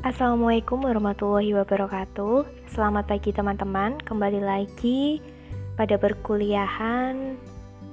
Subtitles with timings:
[0.00, 2.48] Assalamualaikum warahmatullahi wabarakatuh.
[2.72, 4.00] Selamat pagi teman-teman.
[4.00, 5.20] Kembali lagi
[5.76, 7.36] pada perkuliahan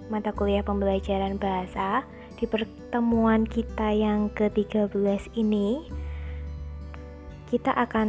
[0.08, 2.08] mata kuliah pembelajaran bahasa
[2.40, 5.84] di pertemuan kita yang ke-13 ini
[7.52, 8.08] kita akan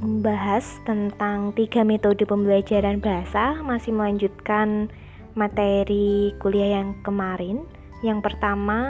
[0.00, 4.88] membahas tentang tiga metode pembelajaran bahasa masih melanjutkan
[5.36, 7.68] materi kuliah yang kemarin.
[8.00, 8.80] Yang pertama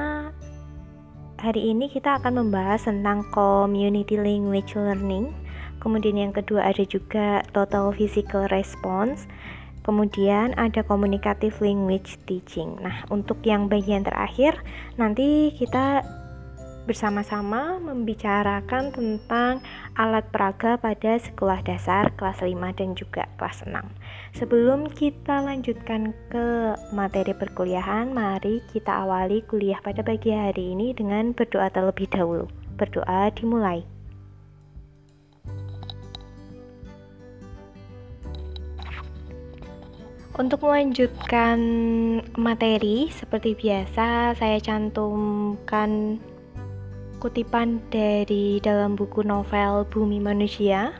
[1.37, 5.33] hari ini kita akan membahas tentang community language learning.
[5.81, 9.29] Kemudian yang kedua ada juga total physical response.
[9.87, 12.75] Kemudian ada communicative language teaching.
[12.83, 14.59] Nah, untuk yang bagian terakhir
[14.99, 16.03] nanti kita
[16.87, 19.59] bersama-sama membicarakan tentang
[19.99, 23.75] alat peraga pada sekolah dasar kelas 5 dan juga kelas 6.
[24.39, 31.35] Sebelum kita lanjutkan ke materi perkuliahan, mari kita awali kuliah pada pagi hari ini dengan
[31.35, 32.47] berdoa terlebih dahulu.
[32.79, 33.83] Berdoa dimulai.
[40.37, 41.59] Untuk melanjutkan
[42.37, 46.21] materi, seperti biasa, saya cantumkan
[47.19, 50.95] kutipan dari dalam buku novel Bumi Manusia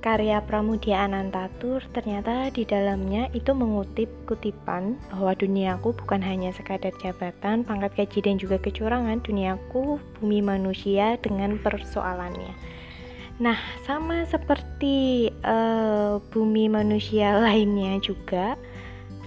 [0.00, 7.62] karya Pramudia Anantatur ternyata di dalamnya itu mengutip kutipan bahwa duniaku bukan hanya sekadar jabatan,
[7.62, 12.56] pangkat gaji dan juga kecurangan, duniaku bumi manusia dengan persoalannya.
[13.40, 18.56] Nah, sama seperti uh, bumi manusia lainnya juga,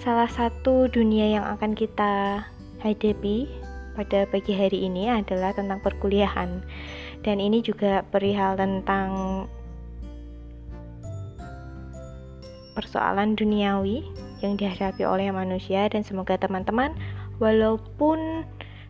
[0.01, 2.45] salah satu dunia yang akan kita
[2.81, 3.47] hadapi
[3.93, 6.61] pada pagi hari ini adalah tentang perkuliahan.
[7.23, 9.09] Dan ini juga perihal tentang
[12.73, 14.01] persoalan duniawi
[14.41, 16.91] yang dihadapi oleh manusia dan semoga teman-teman
[17.37, 18.43] walaupun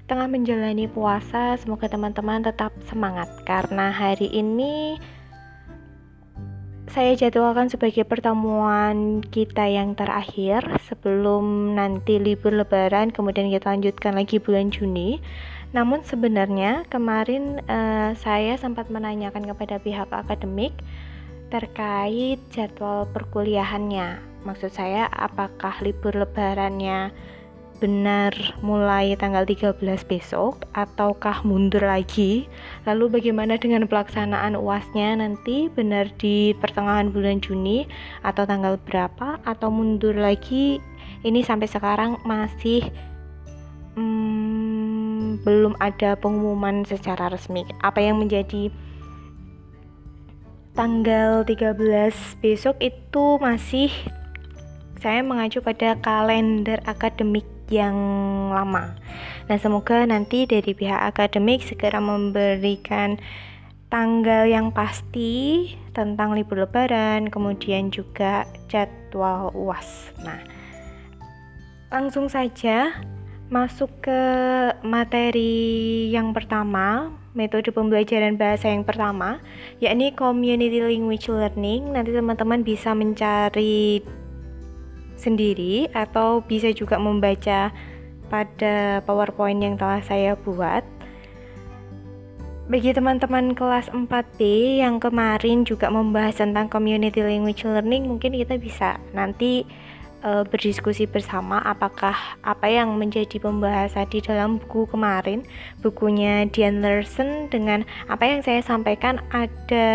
[0.08, 4.98] tengah menjalani puasa semoga teman-teman tetap semangat karena hari ini
[6.94, 14.38] saya jadwalkan sebagai pertemuan kita yang terakhir sebelum nanti libur lebaran kemudian kita lanjutkan lagi
[14.38, 15.18] bulan Juni.
[15.74, 20.78] Namun sebenarnya kemarin uh, saya sempat menanyakan kepada pihak akademik
[21.50, 24.22] terkait jadwal perkuliahannya.
[24.46, 27.10] Maksud saya apakah libur lebarannya
[27.84, 28.32] benar
[28.64, 29.76] mulai tanggal 13
[30.08, 32.48] besok ataukah mundur lagi?
[32.88, 37.84] Lalu bagaimana dengan pelaksanaan UASnya nanti benar di pertengahan bulan Juni
[38.24, 40.80] atau tanggal berapa atau mundur lagi?
[41.28, 42.88] Ini sampai sekarang masih
[44.00, 47.68] hmm, belum ada pengumuman secara resmi.
[47.84, 48.72] Apa yang menjadi
[50.72, 51.76] tanggal 13
[52.40, 53.92] besok itu masih
[55.04, 57.96] saya mengacu pada kalender akademik yang
[58.52, 58.96] lama.
[59.48, 63.20] Nah, semoga nanti dari pihak akademik segera memberikan
[63.94, 70.10] tanggal yang pasti tentang libur lebaran, kemudian juga jadwal UAS.
[70.26, 70.42] Nah,
[71.94, 72.90] langsung saja
[73.54, 74.22] masuk ke
[74.82, 79.38] materi yang pertama, metode pembelajaran bahasa yang pertama,
[79.78, 81.94] yakni community language learning.
[81.94, 84.02] Nanti teman-teman bisa mencari
[85.24, 87.72] sendiri atau bisa juga membaca
[88.28, 90.84] pada PowerPoint yang telah saya buat.
[92.64, 94.40] Bagi teman-teman kelas 4B
[94.80, 99.68] yang kemarin juga membahas tentang community language learning, mungkin kita bisa nanti
[100.24, 105.44] e, berdiskusi bersama apakah apa yang menjadi pembahasan di dalam buku kemarin,
[105.84, 109.88] bukunya Dian Larson dengan apa yang saya sampaikan ada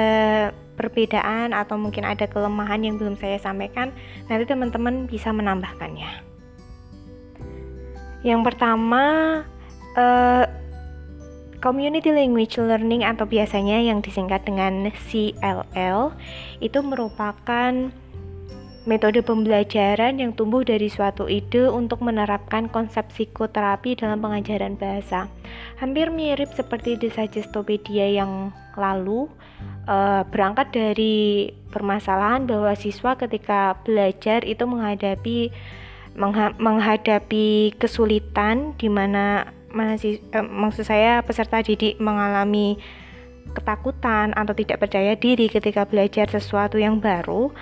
[0.79, 3.91] perbedaan atau mungkin ada kelemahan yang belum saya sampaikan,
[4.31, 6.23] nanti teman-teman bisa menambahkannya.
[8.23, 9.05] Yang pertama,
[9.99, 10.47] uh,
[11.59, 16.15] Community Language Learning atau biasanya yang disingkat dengan CLL
[16.63, 17.91] itu merupakan
[18.89, 25.29] metode pembelajaran yang tumbuh dari suatu ide untuk menerapkan konsep psikoterapi dalam pengajaran bahasa.
[25.77, 29.27] Hampir mirip seperti di Suggestpedia yang lalu,
[29.91, 35.51] uh, berangkat dari permasalahan bahwa siswa ketika belajar itu menghadapi
[36.19, 42.81] mengha menghadapi kesulitan di mana masih uh, maksud saya peserta didik mengalami
[43.53, 47.53] ketakutan atau tidak percaya diri ketika belajar sesuatu yang baru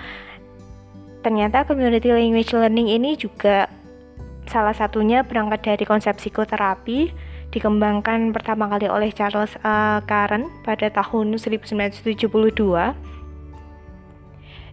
[1.21, 3.67] ternyata community language learning ini juga
[4.47, 7.11] salah satunya berangkat dari konsep psikoterapi
[7.51, 12.27] dikembangkan pertama kali oleh Charles uh, Karen pada tahun 1972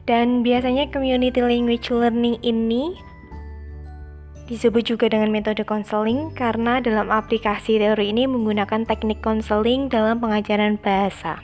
[0.04, 2.92] dan biasanya community language learning ini
[4.44, 10.76] disebut juga dengan metode konseling karena dalam aplikasi teori ini menggunakan teknik konseling dalam pengajaran
[10.76, 11.40] bahasa.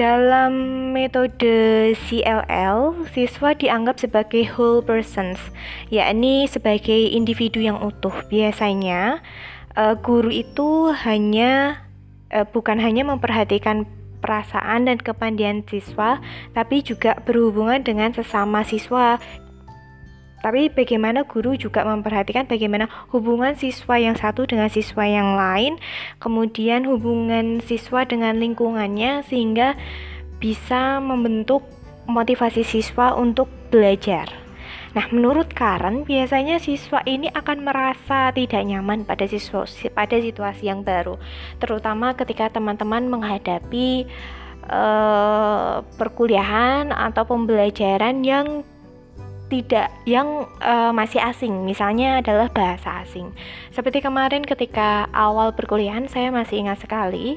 [0.00, 0.52] dalam
[0.96, 5.38] metode CLL, siswa dianggap sebagai whole persons,
[5.92, 8.10] yakni sebagai individu yang utuh.
[8.32, 9.20] Biasanya,
[9.76, 11.82] uh, guru itu hanya
[12.32, 13.84] uh, bukan hanya memperhatikan
[14.22, 16.22] perasaan dan kepandian siswa,
[16.54, 19.18] tapi juga berhubungan dengan sesama siswa
[20.42, 25.78] tapi bagaimana guru juga memperhatikan bagaimana hubungan siswa yang satu dengan siswa yang lain,
[26.18, 29.78] kemudian hubungan siswa dengan lingkungannya sehingga
[30.42, 31.62] bisa membentuk
[32.10, 34.41] motivasi siswa untuk belajar.
[34.92, 39.64] Nah, menurut Karen, biasanya siswa ini akan merasa tidak nyaman pada siswa
[39.96, 41.16] pada situasi yang baru,
[41.56, 44.04] terutama ketika teman-teman menghadapi
[44.68, 48.68] uh, perkuliahan atau pembelajaran yang
[49.52, 53.32] tidak yang uh, masih asing, misalnya adalah bahasa asing.
[53.68, 57.36] Seperti kemarin ketika awal perkuliahan saya masih ingat sekali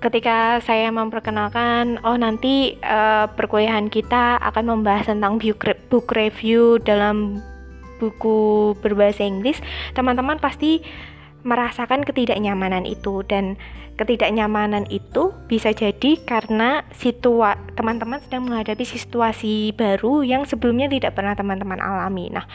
[0.00, 5.36] ketika saya memperkenalkan oh nanti uh, perkuliahan kita akan membahas tentang
[5.92, 7.44] book review dalam
[8.00, 9.60] buku berbahasa Inggris,
[9.92, 10.80] teman-teman pasti
[11.44, 13.60] merasakan ketidaknyamanan itu dan
[14.00, 21.36] ketidaknyamanan itu bisa jadi karena situa teman-teman sedang menghadapi situasi baru yang sebelumnya tidak pernah
[21.36, 22.32] teman-teman alami.
[22.32, 22.48] Nah,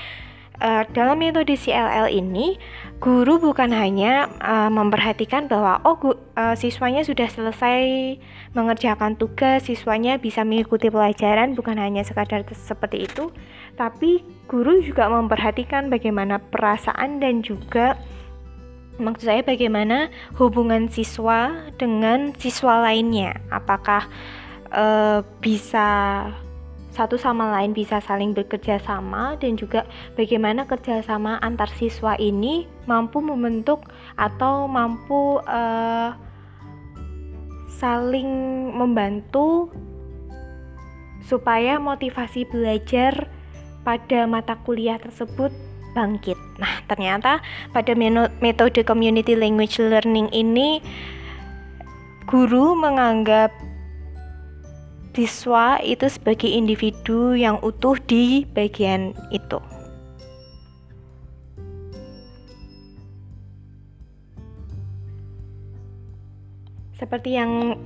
[0.62, 2.56] uh, dalam metode CLL ini
[3.04, 8.16] guru bukan hanya uh, memperhatikan bahwa oh gu, uh, siswanya sudah selesai
[8.56, 13.32] mengerjakan tugas, siswanya bisa mengikuti pelajaran bukan hanya sekadar seperti itu,
[13.76, 18.00] tapi guru juga memperhatikan bagaimana perasaan dan juga
[18.96, 20.08] maksud saya bagaimana
[20.40, 23.36] hubungan siswa dengan siswa lainnya.
[23.52, 24.08] Apakah
[24.72, 26.32] uh, bisa
[26.96, 29.84] satu sama lain bisa saling bekerja sama dan juga
[30.16, 36.16] bagaimana kerjasama antar siswa ini mampu membentuk atau mampu uh,
[37.76, 38.32] saling
[38.72, 39.68] membantu
[41.28, 43.28] supaya motivasi belajar
[43.84, 45.52] pada mata kuliah tersebut
[45.92, 46.40] bangkit.
[46.60, 47.44] Nah, ternyata
[47.76, 47.92] pada
[48.40, 50.80] metode community language learning ini
[52.28, 53.52] guru menganggap
[55.16, 59.64] siswa itu sebagai individu yang utuh di bagian itu.
[67.00, 67.80] Seperti yang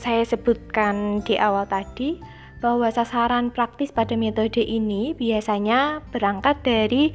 [0.00, 2.16] saya sebutkan di awal tadi,
[2.58, 7.14] bahwa sasaran praktis pada metode ini biasanya berangkat dari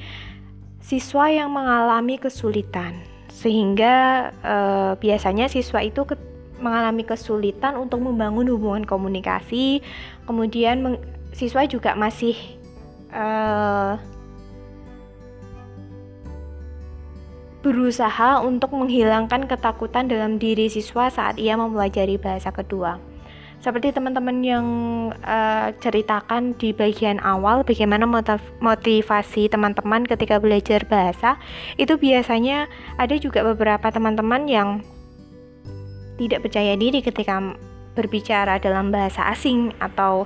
[0.80, 2.96] siswa yang mengalami kesulitan,
[3.32, 4.56] sehingga e,
[5.00, 6.04] biasanya siswa itu
[6.64, 9.84] mengalami kesulitan untuk membangun hubungan komunikasi,
[10.24, 10.96] kemudian
[11.36, 12.34] siswa juga masih
[13.12, 13.26] e,
[17.64, 23.00] berusaha untuk menghilangkan ketakutan dalam diri siswa saat ia mempelajari bahasa kedua.
[23.64, 24.68] Seperti teman-teman yang
[25.24, 28.04] uh, ceritakan di bagian awal bagaimana
[28.60, 31.40] motivasi teman-teman ketika belajar bahasa
[31.80, 32.68] itu biasanya
[33.00, 34.70] ada juga beberapa teman-teman yang
[36.18, 37.58] tidak percaya diri ketika
[37.94, 40.26] berbicara dalam bahasa asing atau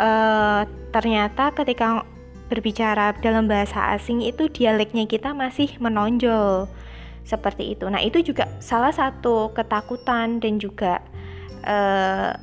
[0.00, 2.04] uh, ternyata ketika
[2.48, 6.68] berbicara dalam bahasa asing itu dialeknya kita masih menonjol
[7.24, 7.88] seperti itu.
[7.88, 11.00] Nah, itu juga salah satu ketakutan dan juga
[11.64, 12.36] uh,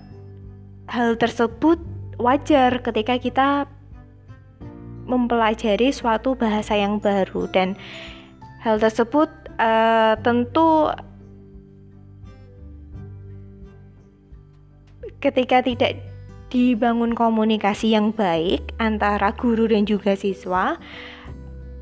[0.89, 1.77] hal tersebut
[2.17, 3.47] wajar ketika kita
[5.05, 7.73] mempelajari suatu bahasa yang baru dan
[8.61, 10.89] hal tersebut uh, tentu
[15.19, 15.99] ketika tidak
[16.49, 20.81] dibangun komunikasi yang baik antara guru dan juga siswa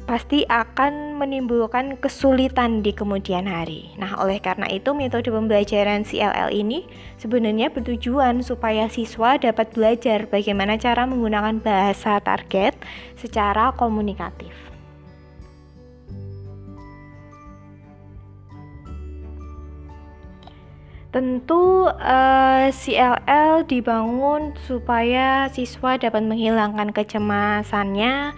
[0.08, 3.92] pasti akan menimbulkan kesulitan di kemudian hari.
[4.00, 6.88] Nah, oleh karena itu metode pembelajaran CLL ini
[7.20, 12.80] sebenarnya bertujuan supaya siswa dapat belajar bagaimana cara menggunakan bahasa target
[13.20, 14.67] secara komunikatif.
[21.08, 28.36] Tentu uh, eh, CLL dibangun supaya siswa dapat menghilangkan kecemasannya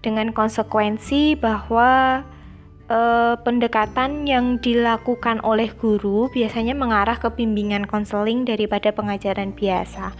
[0.00, 2.24] dengan konsekuensi bahwa
[2.88, 10.16] eh, pendekatan yang dilakukan oleh guru biasanya mengarah ke bimbingan konseling daripada pengajaran biasa.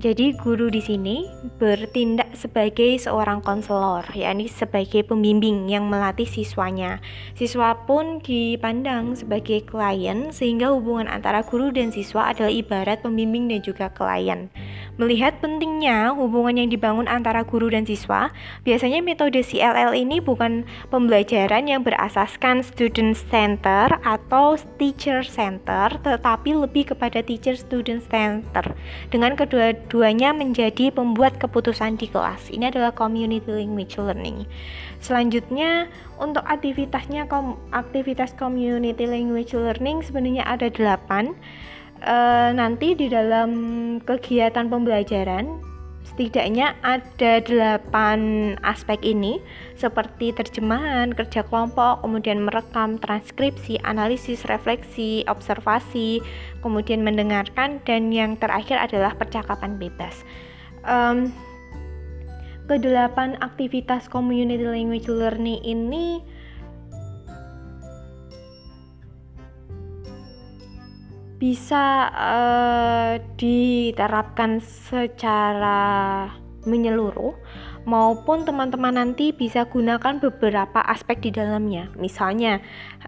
[0.00, 1.28] Jadi guru di sini
[1.60, 7.04] bertindak sebagai seorang konselor, yakni sebagai pembimbing yang melatih siswanya.
[7.36, 13.60] Siswa pun dipandang sebagai klien sehingga hubungan antara guru dan siswa adalah ibarat pembimbing dan
[13.60, 14.48] juga klien.
[14.96, 18.32] Melihat pentingnya hubungan yang dibangun antara guru dan siswa,
[18.64, 26.96] biasanya metode CLL ini bukan pembelajaran yang berasaskan student center atau teacher center, tetapi lebih
[26.96, 28.76] kepada teacher student center.
[29.12, 32.48] Dengan kedua duanya menjadi pembuat keputusan di kelas.
[32.48, 34.46] Ini adalah community language learning.
[35.02, 35.90] Selanjutnya
[36.22, 41.34] untuk aktivitasnya kom aktivitas community language learning sebenarnya ada delapan.
[42.00, 42.16] E,
[42.54, 43.50] nanti di dalam
[44.06, 45.60] kegiatan pembelajaran
[46.10, 49.38] setidaknya ada delapan aspek ini
[49.78, 56.18] seperti terjemahan, kerja kelompok, kemudian merekam, transkripsi, analisis, refleksi, observasi,
[56.60, 60.26] kemudian mendengarkan, dan yang terakhir adalah percakapan bebas.
[60.84, 61.30] Um,
[62.66, 66.22] kedelapan aktivitas community language learning ini
[71.40, 76.28] bisa uh, diterapkan secara
[76.68, 77.32] menyeluruh
[77.88, 81.88] maupun teman-teman nanti bisa gunakan beberapa aspek di dalamnya.
[81.96, 82.60] Misalnya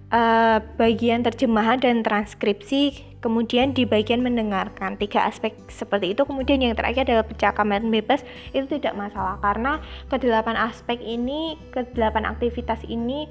[0.09, 4.97] uh, bagian terjemahan dan transkripsi, kemudian di bagian mendengarkan.
[4.97, 6.25] Tiga aspek seperti itu.
[6.25, 8.25] Kemudian yang terakhir adalah percakapan bebas.
[8.57, 13.29] Itu tidak masalah karena kedelapan aspek ini, kedelapan aktivitas ini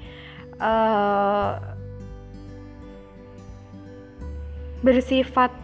[0.62, 1.71] uh,
[4.82, 5.54] bersifat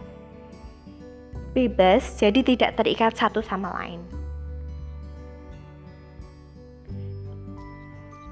[1.51, 4.18] bebas, jadi tidak terikat satu sama lain.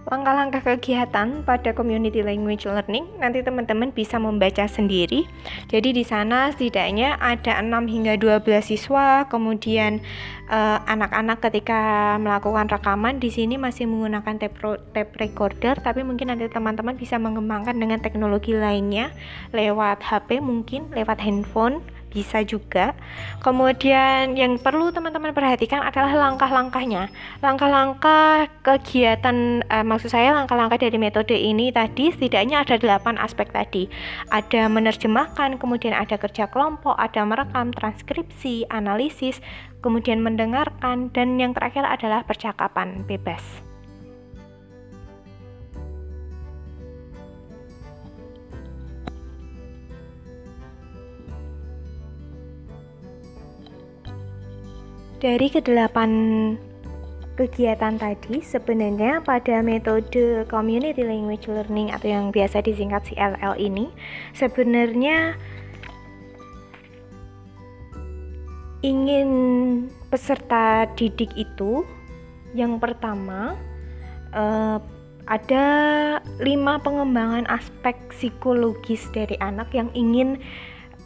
[0.08, 5.28] Langkah-langkah kegiatan pada community language learning nanti teman-teman bisa membaca sendiri.
[5.68, 10.00] Jadi di sana setidaknya ada 6 hingga 12 siswa, kemudian
[10.48, 16.48] eh, anak-anak ketika melakukan rekaman di sini masih menggunakan tape, tape recorder, tapi mungkin nanti
[16.48, 19.12] teman-teman bisa mengembangkan dengan teknologi lainnya
[19.52, 22.96] lewat HP mungkin, lewat handphone bisa juga.
[23.44, 27.12] Kemudian yang perlu teman-teman perhatikan adalah langkah-langkahnya.
[27.44, 33.92] Langkah-langkah kegiatan eh, maksud saya langkah-langkah dari metode ini tadi setidaknya ada delapan aspek tadi.
[34.32, 39.44] Ada menerjemahkan, kemudian ada kerja kelompok, ada merekam, transkripsi, analisis,
[39.84, 43.67] kemudian mendengarkan dan yang terakhir adalah percakapan bebas.
[55.18, 56.12] Dari kedelapan
[57.38, 63.90] kegiatan tadi, sebenarnya pada metode Community Language Learning atau yang biasa disingkat CLL ini,
[64.38, 65.34] sebenarnya
[68.86, 69.30] ingin
[70.14, 71.82] peserta didik itu
[72.54, 73.58] yang pertama
[74.38, 74.78] eh,
[75.28, 75.66] ada
[76.40, 80.38] lima pengembangan aspek psikologis dari anak yang ingin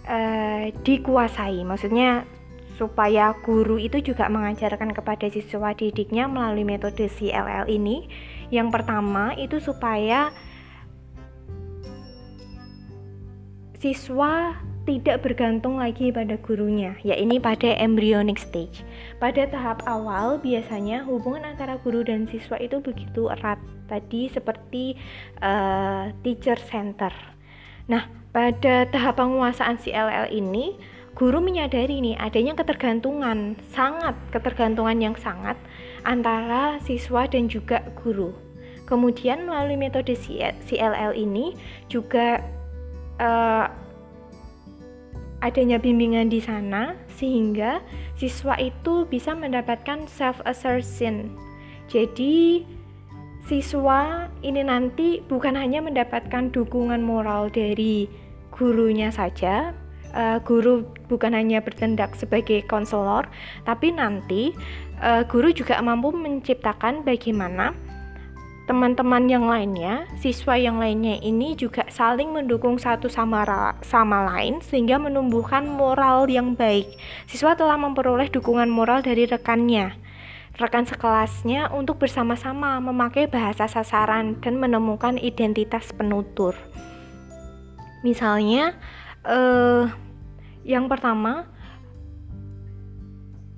[0.04, 1.64] eh, dikuasai.
[1.64, 2.28] Maksudnya
[2.76, 8.08] supaya guru itu juga mengajarkan kepada siswa didiknya melalui metode CLL ini.
[8.52, 10.32] Yang pertama itu supaya
[13.82, 18.82] siswa tidak bergantung lagi pada gurunya, ya ini pada embryonic stage.
[19.22, 24.98] Pada tahap awal biasanya hubungan antara guru dan siswa itu begitu erat tadi seperti
[25.46, 27.14] uh, teacher center.
[27.86, 30.80] Nah, pada tahap penguasaan CLL ini
[31.16, 35.60] guru menyadari nih adanya ketergantungan, sangat ketergantungan yang sangat
[36.08, 38.32] antara siswa dan juga guru.
[38.88, 40.16] Kemudian melalui metode
[40.68, 41.56] CLL ini
[41.88, 42.44] juga
[43.24, 43.68] uh,
[45.42, 47.82] adanya bimbingan di sana sehingga
[48.16, 51.34] siswa itu bisa mendapatkan self assertion.
[51.90, 52.64] Jadi
[53.48, 58.06] siswa ini nanti bukan hanya mendapatkan dukungan moral dari
[58.54, 59.74] gurunya saja,
[60.14, 63.28] uh, guru bukan hanya bertindak sebagai konselor,
[63.68, 64.56] tapi nanti
[65.04, 67.76] uh, guru juga mampu menciptakan bagaimana
[68.72, 73.44] teman-teman yang lainnya, siswa yang lainnya ini juga saling mendukung satu sama
[73.84, 76.88] sama lain sehingga menumbuhkan moral yang baik.
[77.28, 79.92] Siswa telah memperoleh dukungan moral dari rekannya,
[80.56, 86.56] rekan sekelasnya untuk bersama-sama memakai bahasa sasaran dan menemukan identitas penutur.
[88.08, 88.78] Misalnya,
[89.28, 89.92] uh,
[90.62, 91.50] yang pertama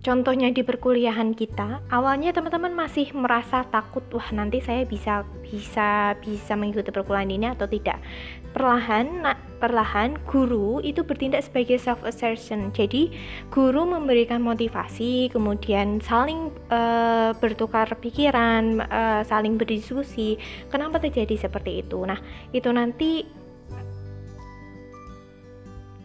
[0.04, 6.60] contohnya di perkuliahan kita awalnya teman-teman masih merasa takut wah nanti saya bisa bisa bisa
[6.60, 8.04] mengikuti perkuliahan ini atau tidak.
[8.52, 9.24] Perlahan
[9.64, 13.08] perlahan guru itu bertindak sebagai self assertion jadi
[13.48, 20.36] guru memberikan motivasi kemudian saling uh, bertukar pikiran uh, saling berdiskusi
[20.68, 22.04] kenapa terjadi seperti itu?
[22.04, 22.20] Nah
[22.52, 23.24] itu nanti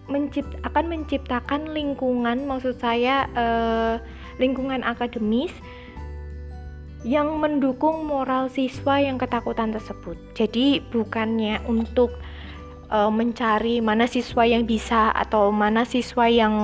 [0.08, 4.00] mencipt akan menciptakan lingkungan maksud saya uh,
[4.40, 5.52] lingkungan akademis
[7.06, 10.18] yang mendukung moral siswa yang ketakutan tersebut.
[10.34, 12.10] Jadi bukannya untuk
[12.90, 16.54] uh, mencari mana siswa yang bisa atau mana siswa yang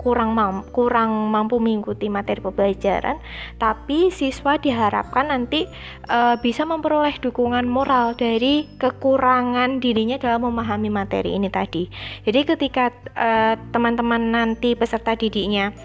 [0.00, 3.20] kurang mam kurang mampu mengikuti materi pembelajaran,
[3.60, 5.68] tapi siswa diharapkan nanti
[6.08, 11.92] uh, bisa memperoleh dukungan moral dari kekurangan dirinya dalam memahami materi ini tadi.
[12.24, 15.76] Jadi ketika eh, teman-teman uh, nanti peserta didiknya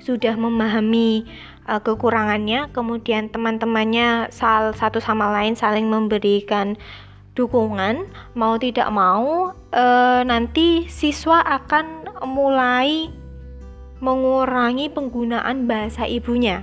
[0.00, 1.28] sudah memahami
[1.68, 6.80] uh, kekurangannya, kemudian teman-temannya sal satu sama lain saling memberikan
[7.34, 8.06] dukungan
[8.38, 9.84] mau tidak mau e,
[10.22, 13.10] nanti siswa akan mulai
[13.98, 16.62] mengurangi penggunaan bahasa ibunya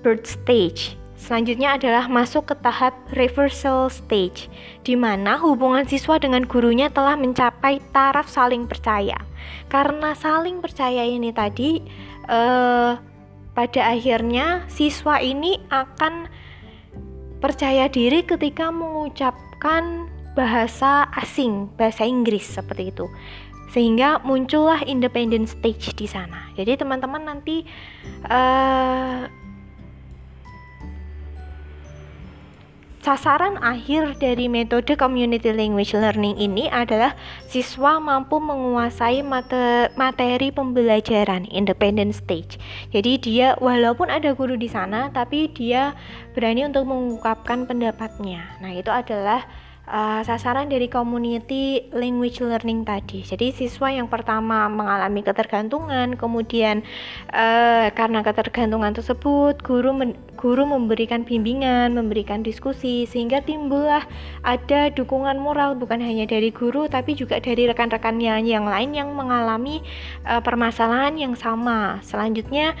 [0.00, 4.52] bird stage Selanjutnya adalah masuk ke tahap reversal stage,
[4.84, 9.16] di mana hubungan siswa dengan gurunya telah mencapai taraf saling percaya.
[9.72, 11.80] Karena saling percaya ini tadi,
[12.28, 12.92] eh,
[13.56, 16.28] pada akhirnya siswa ini akan
[17.40, 23.08] percaya diri ketika mengucapkan bahasa asing, bahasa Inggris seperti itu.
[23.74, 26.54] Sehingga muncullah independent stage di sana.
[26.54, 27.66] Jadi teman-teman nanti
[28.30, 29.26] uh,
[33.04, 37.12] Sasaran akhir dari metode community language learning ini adalah
[37.44, 39.20] siswa mampu menguasai
[39.92, 42.56] materi pembelajaran independent stage.
[42.96, 45.92] Jadi dia walaupun ada guru di sana tapi dia
[46.32, 48.40] berani untuk mengungkapkan pendapatnya.
[48.64, 49.44] Nah, itu adalah
[49.88, 53.24] uh, sasaran dari community language learning tadi.
[53.24, 56.84] Jadi siswa yang pertama mengalami ketergantungan, kemudian
[57.32, 64.04] uh, karena ketergantungan tersebut guru men guru memberikan bimbingan, memberikan diskusi sehingga timbullah
[64.44, 69.80] ada dukungan moral bukan hanya dari guru tapi juga dari rekan-rekannya yang lain yang mengalami
[70.28, 72.02] uh, permasalahan yang sama.
[72.04, 72.76] Selanjutnya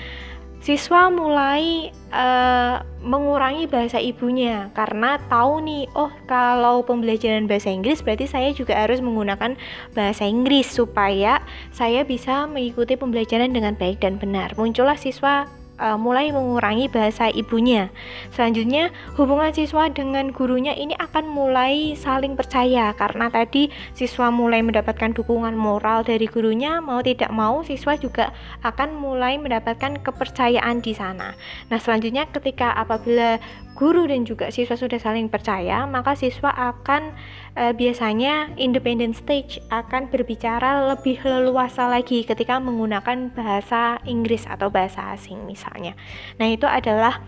[0.64, 8.24] siswa mulai uh, mengurangi bahasa ibunya karena tahu nih oh kalau pembelajaran bahasa Inggris berarti
[8.24, 9.60] saya juga harus menggunakan
[9.92, 14.56] bahasa Inggris supaya saya bisa mengikuti pembelajaran dengan baik dan benar.
[14.56, 15.44] Muncullah siswa
[15.84, 17.92] uh, mulai mengurangi bahasa ibunya.
[18.32, 18.88] Selanjutnya,
[19.20, 25.52] hubungan siswa dengan gurunya ini akan mulai saling percaya karena tadi siswa mulai mendapatkan dukungan
[25.52, 28.32] moral dari gurunya, mau tidak mau siswa juga
[28.64, 31.36] akan mulai mendapatkan kepercayaan di sana.
[31.68, 33.36] Nah, selanjutnya ketika apabila
[33.74, 37.12] guru dan juga siswa sudah saling percaya, maka siswa akan
[37.58, 45.12] e, biasanya independent stage akan berbicara lebih leluasa lagi ketika menggunakan bahasa Inggris atau bahasa
[45.12, 45.98] asing misalnya.
[46.38, 47.18] Nah, itu adalah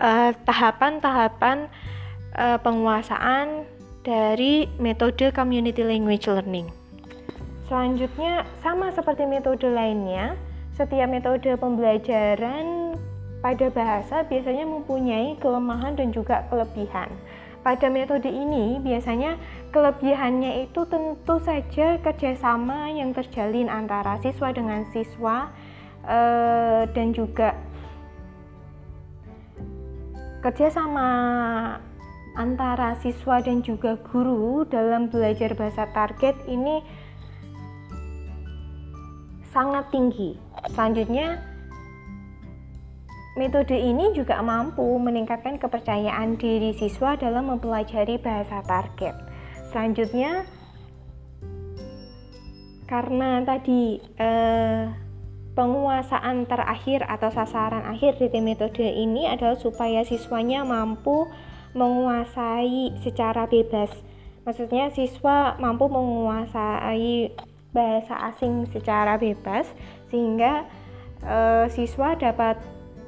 [0.00, 1.68] eh, tahapan-tahapan
[2.32, 3.68] e, penguasaan
[4.00, 6.72] dari metode community language learning.
[7.68, 10.34] Selanjutnya sama seperti metode lainnya,
[10.74, 12.79] setiap metode pembelajaran
[13.40, 17.08] pada bahasa biasanya mempunyai kelemahan dan juga kelebihan.
[17.60, 19.36] Pada metode ini biasanya
[19.68, 25.52] kelebihannya itu tentu saja kerjasama yang terjalin antara siswa dengan siswa
[26.08, 27.52] eh, dan juga
[30.40, 31.08] kerjasama
[32.32, 36.80] antara siswa dan juga guru dalam belajar bahasa target ini
[39.52, 40.40] sangat tinggi.
[40.72, 41.49] Selanjutnya
[43.38, 49.14] Metode ini juga mampu meningkatkan kepercayaan diri siswa dalam mempelajari bahasa target.
[49.70, 50.42] Selanjutnya,
[52.90, 54.90] karena tadi eh,
[55.54, 61.30] penguasaan terakhir atau sasaran akhir dari metode ini adalah supaya siswanya mampu
[61.78, 63.94] menguasai secara bebas.
[64.42, 67.30] Maksudnya siswa mampu menguasai
[67.70, 69.70] bahasa asing secara bebas
[70.10, 70.66] sehingga
[71.22, 72.58] eh, siswa dapat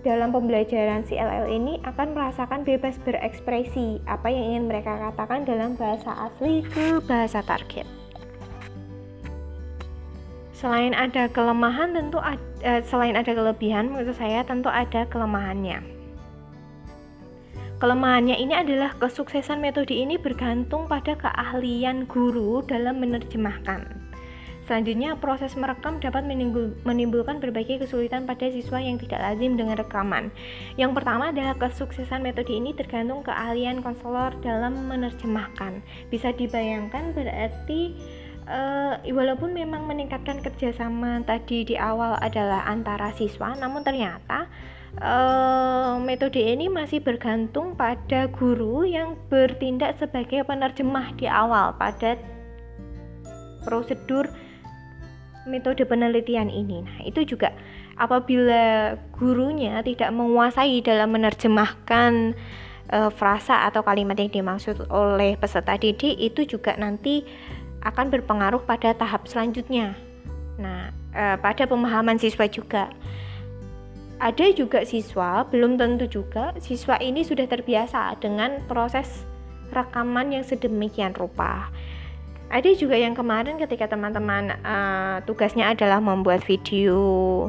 [0.02, 6.10] dalam pembelajaran CLL ini akan merasakan bebas berekspresi apa yang ingin mereka katakan dalam bahasa
[6.26, 7.86] asli ke bahasa target.
[10.58, 15.82] Selain ada kelemahan tentu ada, eh, selain ada kelebihan menurut saya tentu ada kelemahannya.
[17.82, 24.01] Kelemahannya ini adalah kesuksesan metode ini bergantung pada keahlian guru dalam menerjemahkan.
[24.62, 26.22] Selanjutnya, proses merekam dapat
[26.86, 30.30] menimbulkan berbagai kesulitan pada siswa yang tidak lazim dengan rekaman.
[30.78, 35.82] Yang pertama adalah kesuksesan metode ini tergantung keahlian konselor dalam menerjemahkan.
[36.14, 37.98] Bisa dibayangkan berarti
[38.46, 44.46] uh, walaupun memang meningkatkan kerjasama tadi di awal adalah antara siswa, namun ternyata
[45.02, 52.14] uh, metode ini masih bergantung pada guru yang bertindak sebagai penerjemah di awal pada
[53.62, 54.26] prosedur
[55.46, 56.86] metode penelitian ini.
[56.86, 57.50] Nah, itu juga
[57.98, 62.34] apabila gurunya tidak menguasai dalam menerjemahkan
[62.88, 67.26] e, frasa atau kalimat yang dimaksud oleh peserta didik itu juga nanti
[67.82, 69.98] akan berpengaruh pada tahap selanjutnya.
[70.58, 72.90] Nah, e, pada pemahaman siswa juga.
[74.22, 79.26] Ada juga siswa, belum tentu juga siswa ini sudah terbiasa dengan proses
[79.74, 81.74] rekaman yang sedemikian rupa
[82.52, 87.48] ada juga yang kemarin ketika teman-teman uh, tugasnya adalah membuat video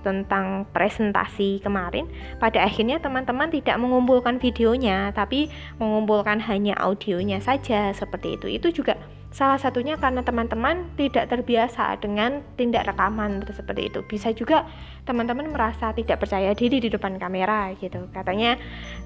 [0.00, 2.08] tentang presentasi kemarin
[2.40, 8.46] pada akhirnya teman-teman tidak mengumpulkan videonya tapi mengumpulkan hanya audionya saja seperti itu.
[8.48, 8.96] Itu juga
[9.28, 14.00] salah satunya karena teman-teman tidak terbiasa dengan tindak rekaman seperti itu.
[14.08, 14.64] Bisa juga
[15.04, 18.08] teman-teman merasa tidak percaya diri di depan kamera gitu.
[18.08, 18.56] Katanya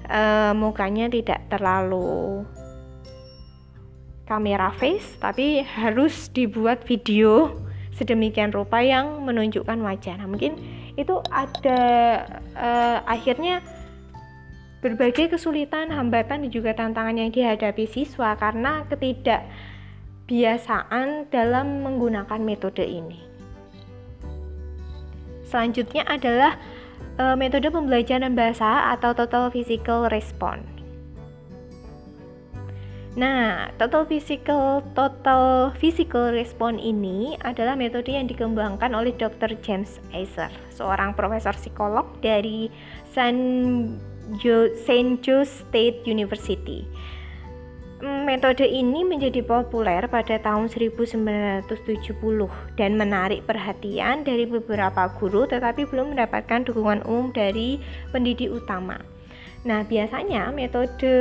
[0.07, 2.47] uh, mukanya tidak terlalu
[4.23, 7.51] kamera face tapi harus dibuat video
[7.93, 10.17] sedemikian rupa yang menunjukkan wajah.
[10.17, 10.57] Nah, mungkin
[10.97, 11.79] itu ada
[12.57, 13.61] uh, akhirnya
[14.83, 23.23] berbagai kesulitan, hambatan dan juga tantangan yang dihadapi siswa karena ketidakbiasaan dalam menggunakan metode ini.
[25.47, 26.57] Selanjutnya adalah
[27.21, 30.82] uh, metode pembelajaran bahasa atau total physical response.
[33.13, 39.53] Nah, total physical total physical response ini adalah metode yang dikembangkan oleh Dr.
[39.61, 42.73] James Aiser, seorang profesor psikolog dari
[43.13, 43.37] San
[44.41, 46.89] jo Saint Joe State University.
[48.01, 51.69] Metode ini menjadi populer pada tahun 1970
[52.75, 57.77] dan menarik perhatian dari beberapa guru tetapi belum mendapatkan dukungan umum dari
[58.09, 59.12] pendidik utama.
[59.63, 61.15] Nah, biasanya metode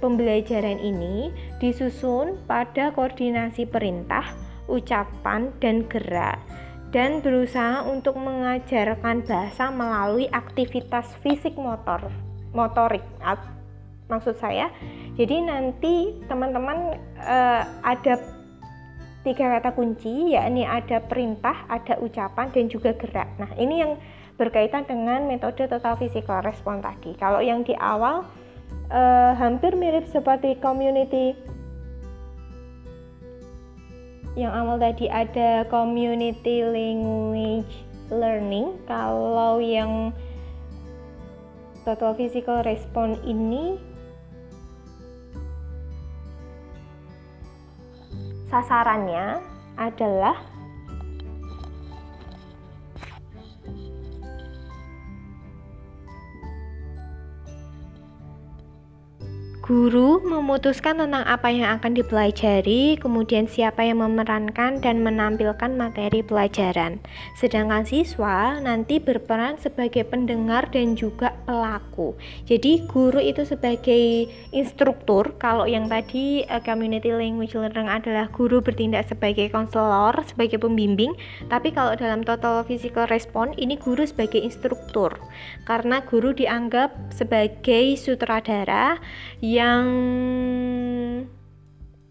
[0.00, 1.28] pembelajaran ini
[1.60, 4.24] disusun pada koordinasi perintah,
[4.72, 6.40] ucapan, dan gerak
[6.92, 12.12] dan berusaha untuk mengajarkan bahasa melalui aktivitas fisik motor
[12.52, 13.00] motorik
[14.12, 14.68] maksud saya.
[15.16, 18.20] Jadi nanti teman-teman uh, ada
[19.24, 23.28] tiga kata kunci yakni ada perintah ada ucapan dan juga gerak.
[23.40, 23.96] Nah ini yang
[24.40, 27.12] berkaitan dengan metode total physical response tadi.
[27.16, 28.24] Kalau yang di awal
[28.88, 31.36] uh, hampir mirip seperti community
[34.32, 37.72] yang awal tadi ada community language
[38.08, 38.80] learning.
[38.88, 40.16] Kalau yang
[41.84, 43.76] total physical response ini
[48.48, 49.40] sasarannya
[49.80, 50.51] adalah
[59.62, 66.98] Guru memutuskan tentang apa yang akan dipelajari, kemudian siapa yang memerankan dan menampilkan materi pelajaran.
[67.38, 72.18] Sedangkan siswa nanti berperan sebagai pendengar dan juga pelaku.
[72.42, 79.06] Jadi guru itu sebagai instruktur, kalau yang tadi uh, community language learning adalah guru bertindak
[79.06, 81.14] sebagai konselor, sebagai pembimbing,
[81.46, 85.14] tapi kalau dalam total physical response ini guru sebagai instruktur.
[85.70, 88.98] Karena guru dianggap sebagai sutradara
[89.52, 89.84] yang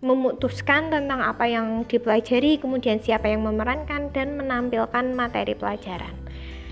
[0.02, 6.14] memutuskan tentang apa yang dipelajari, kemudian siapa yang memerankan dan menampilkan materi pelajaran.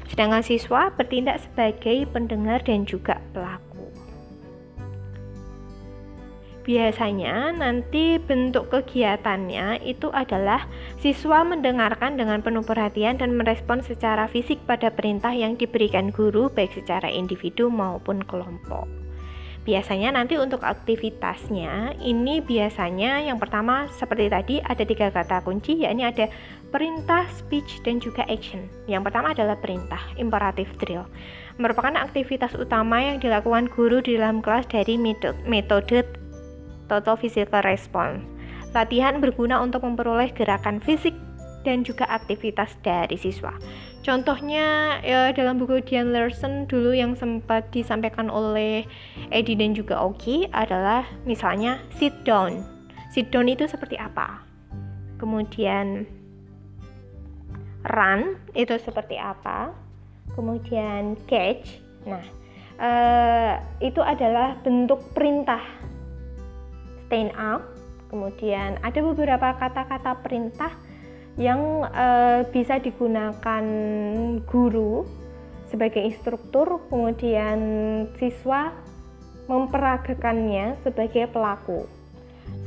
[0.09, 3.69] Sedangkan siswa bertindak sebagai pendengar dan juga pelaku.
[6.65, 10.69] Biasanya nanti bentuk kegiatannya itu adalah
[11.01, 16.73] siswa mendengarkan dengan penuh perhatian dan merespon secara fisik pada perintah yang diberikan guru baik
[16.77, 18.98] secara individu maupun kelompok.
[19.69, 26.09] Biasanya nanti untuk aktivitasnya ini biasanya yang pertama seperti tadi ada tiga kata kunci yakni
[26.09, 26.25] ada
[26.73, 28.65] perintah, speech, dan juga action.
[28.89, 31.05] Yang pertama adalah perintah, imperative drill.
[31.61, 34.97] Merupakan aktivitas utama yang dilakukan guru di dalam kelas dari
[35.45, 36.01] metode
[36.89, 38.25] total physical response.
[38.73, 41.13] Latihan berguna untuk memperoleh gerakan fisik
[41.61, 43.53] dan juga aktivitas dari siswa.
[43.99, 48.87] Contohnya ya dalam buku Dian Larson dulu yang sempat disampaikan oleh
[49.27, 52.63] Edi dan juga Oki adalah misalnya sit down.
[53.11, 54.39] Sit down itu seperti apa?
[55.19, 56.07] Kemudian
[57.91, 59.75] run itu seperti apa,
[60.31, 61.83] kemudian catch.
[62.07, 62.23] Nah,
[62.79, 65.63] uh, itu adalah bentuk perintah
[67.03, 67.67] stand up.
[68.09, 70.73] Kemudian ada beberapa kata-kata perintah
[71.39, 73.63] yang uh, bisa digunakan
[74.43, 75.07] guru
[75.71, 77.59] sebagai instruktur, kemudian
[78.19, 78.75] siswa
[79.47, 81.87] memperagakannya sebagai pelaku.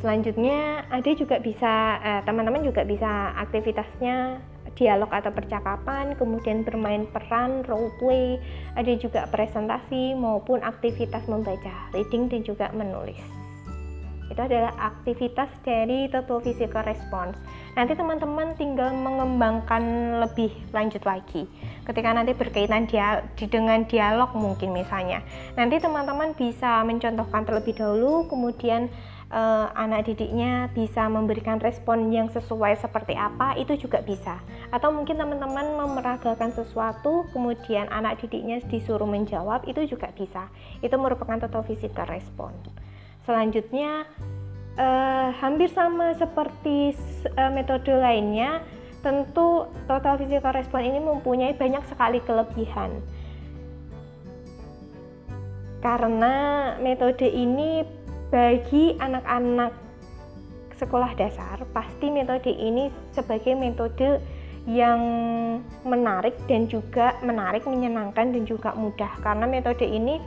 [0.02, 4.38] Selanjutnya ada juga bisa eh, teman-teman eh, juga bisa aktivitasnya
[4.74, 8.38] dialog atau percakapan, kemudian bermain peran, role play,
[8.74, 13.42] ada juga presentasi maupun aktivitas membaca, reading dan juga menulis
[14.32, 17.36] itu adalah aktivitas dari total physical response
[17.72, 19.82] nanti teman-teman tinggal mengembangkan
[20.20, 21.48] lebih lanjut lagi.
[21.88, 25.24] Ketika nanti berkaitan dia, dengan dialog mungkin misalnya.
[25.56, 28.92] Nanti teman-teman bisa mencontohkan terlebih dahulu kemudian
[29.32, 34.38] eh, anak didiknya bisa memberikan respon yang sesuai seperti apa itu juga bisa.
[34.68, 40.52] Atau mungkin teman-teman memeragakan sesuatu kemudian anak didiknya disuruh menjawab itu juga bisa.
[40.84, 44.02] Itu merupakan total physical response Selanjutnya
[44.78, 46.96] uh, hampir sama seperti
[47.36, 48.62] uh, metode lainnya,
[49.02, 53.02] tentu total physical response ini mempunyai banyak sekali kelebihan.
[55.82, 56.34] Karena
[56.78, 57.82] metode ini
[58.30, 59.74] bagi anak-anak
[60.78, 64.22] sekolah dasar, pasti metode ini sebagai metode
[64.62, 65.02] yang
[65.82, 70.22] menarik dan juga menarik, menyenangkan dan juga mudah karena metode ini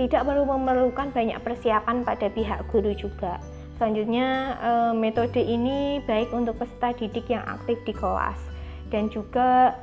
[0.00, 3.36] tidak perlu memerlukan banyak persiapan pada pihak guru juga.
[3.76, 8.40] Selanjutnya, eh, metode ini baik untuk peserta didik yang aktif di kelas
[8.88, 9.76] dan juga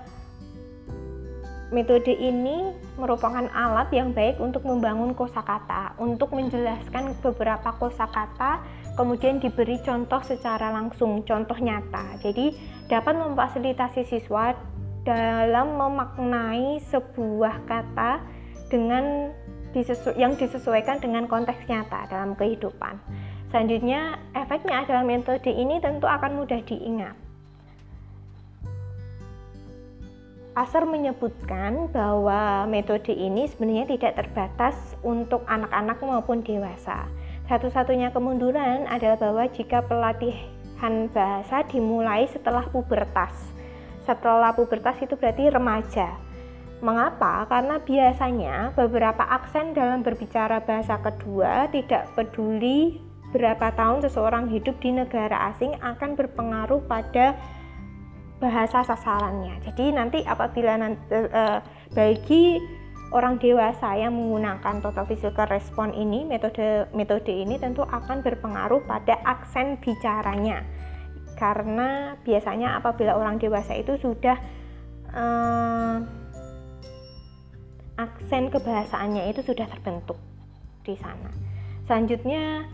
[1.70, 8.64] metode ini merupakan alat yang baik untuk membangun kosakata, untuk menjelaskan beberapa kosakata,
[8.96, 12.18] kemudian diberi contoh secara langsung, contoh nyata.
[12.24, 12.56] Jadi,
[12.88, 14.56] dapat memfasilitasi siswa
[15.04, 18.24] dalam memaknai sebuah kata
[18.72, 19.32] dengan
[19.76, 23.00] disesu yang disesuaikan dengan konteks nyata dalam kehidupan.
[23.48, 27.16] Selanjutnya, efeknya adalah metode ini tentu akan mudah diingat.
[30.58, 34.74] Pasar menyebutkan bahwa metode ini sebenarnya tidak terbatas
[35.06, 37.06] untuk anak-anak maupun dewasa.
[37.46, 43.54] Satu-satunya kemunduran adalah bahwa jika pelatihan bahasa dimulai setelah pubertas.
[44.04, 46.27] Setelah pubertas itu berarti remaja
[46.78, 47.50] Mengapa?
[47.50, 53.02] Karena biasanya beberapa aksen dalam berbicara bahasa kedua tidak peduli
[53.34, 57.34] berapa tahun seseorang hidup di negara asing akan berpengaruh pada
[58.38, 59.58] bahasa sasarannya.
[59.66, 61.60] Jadi nanti apabila nanti, uh,
[61.98, 62.62] bagi
[63.10, 69.18] orang dewasa yang menggunakan total physical response ini, metode metode ini tentu akan berpengaruh pada
[69.26, 70.62] aksen bicaranya.
[71.38, 74.38] Karena biasanya apabila orang dewasa itu sudah
[75.14, 76.02] uh,
[77.98, 80.16] aksen kebahasaannya itu sudah terbentuk
[80.86, 81.34] di sana.
[81.90, 82.70] Selanjutnya,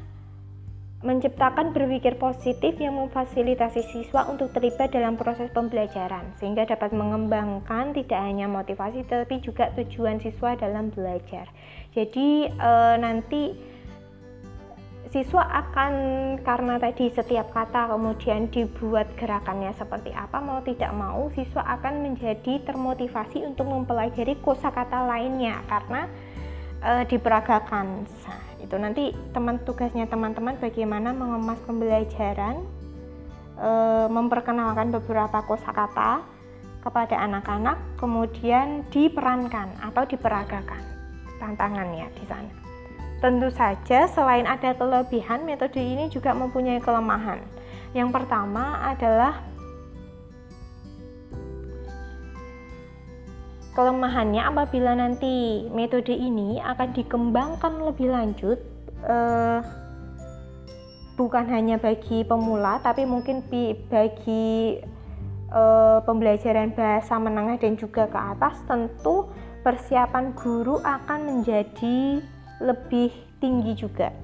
[1.03, 8.23] menciptakan berpikir positif yang memfasilitasi siswa untuk terlibat dalam proses pembelajaran sehingga dapat mengembangkan tidak
[8.23, 11.51] hanya motivasi tapi juga tujuan siswa dalam belajar.
[11.91, 12.71] Jadi e,
[13.03, 13.51] nanti
[15.13, 15.93] siswa akan
[16.41, 22.65] karena tadi setiap kata kemudian dibuat gerakannya seperti apa mau tidak mau siswa akan menjadi
[22.65, 26.09] termotivasi untuk mempelajari kosakata lainnya karena
[26.81, 28.09] e, diperagakan.
[28.09, 32.65] Nah, itu nanti teman tugasnya teman-teman bagaimana mengemas pembelajaran
[33.61, 33.69] e,
[34.09, 36.25] memperkenalkan beberapa kosakata
[36.81, 40.81] kepada anak-anak kemudian diperankan atau diperagakan
[41.37, 42.62] tantangannya di sana
[43.23, 47.39] Tentu saja, selain ada kelebihan, metode ini juga mempunyai kelemahan.
[47.95, 49.39] Yang pertama adalah
[53.79, 58.59] kelemahannya apabila nanti metode ini akan dikembangkan lebih lanjut,
[59.07, 59.59] eh,
[61.15, 63.39] bukan hanya bagi pemula, tapi mungkin
[63.87, 64.83] bagi
[65.53, 69.31] eh, pembelajaran bahasa menengah dan juga ke atas, tentu
[69.63, 72.19] persiapan guru akan menjadi
[72.63, 73.11] lebih
[73.43, 74.15] tinggi juga.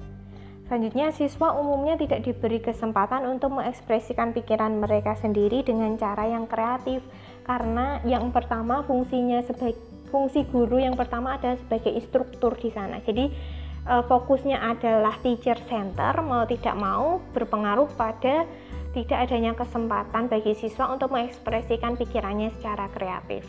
[0.70, 7.02] Selanjutnya, siswa umumnya tidak diberi kesempatan untuk mengekspresikan pikiran mereka sendiri dengan cara yang kreatif
[7.42, 9.74] karena yang pertama fungsinya sebagai
[10.14, 13.02] fungsi guru yang pertama adalah sebagai instruktur di sana.
[13.02, 13.34] Jadi
[13.82, 18.46] eh, fokusnya adalah teacher center mau tidak mau berpengaruh pada
[18.94, 23.42] tidak adanya kesempatan bagi siswa untuk mengekspresikan pikirannya secara kreatif.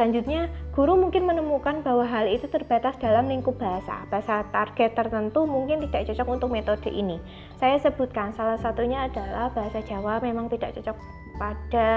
[0.00, 4.00] Selanjutnya, guru mungkin menemukan bahwa hal itu terbatas dalam lingkup bahasa.
[4.08, 7.20] Bahasa target tertentu mungkin tidak cocok untuk metode ini.
[7.60, 10.96] Saya sebutkan salah satunya adalah bahasa Jawa memang tidak cocok
[11.36, 11.88] pada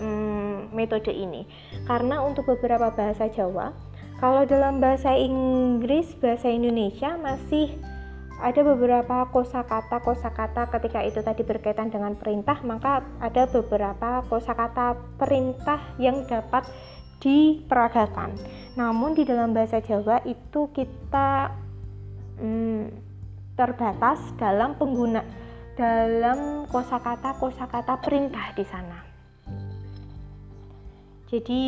[0.00, 1.44] hmm, metode ini
[1.84, 3.76] karena untuk beberapa bahasa Jawa
[4.20, 7.76] kalau dalam bahasa Inggris bahasa Indonesia masih
[8.40, 15.80] ada beberapa kosakata kosakata ketika itu tadi berkaitan dengan perintah maka ada beberapa kosakata perintah
[15.96, 16.64] yang dapat
[17.20, 18.34] diperagakan
[18.74, 21.52] namun di dalam bahasa Jawa itu kita
[22.40, 22.84] hmm,
[23.54, 25.22] terbatas dalam pengguna
[25.76, 28.98] dalam kosakata kosakata perintah di sana
[31.30, 31.62] jadi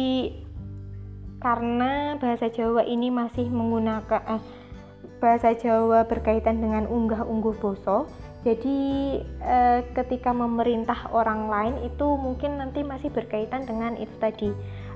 [1.42, 4.42] karena bahasa Jawa ini masih menggunakan eh,
[5.18, 8.06] bahasa Jawa berkaitan dengan unggah-ungguh boso.
[8.42, 8.78] Jadi
[9.22, 14.50] eh, ketika memerintah orang lain itu mungkin nanti masih berkaitan dengan itu tadi.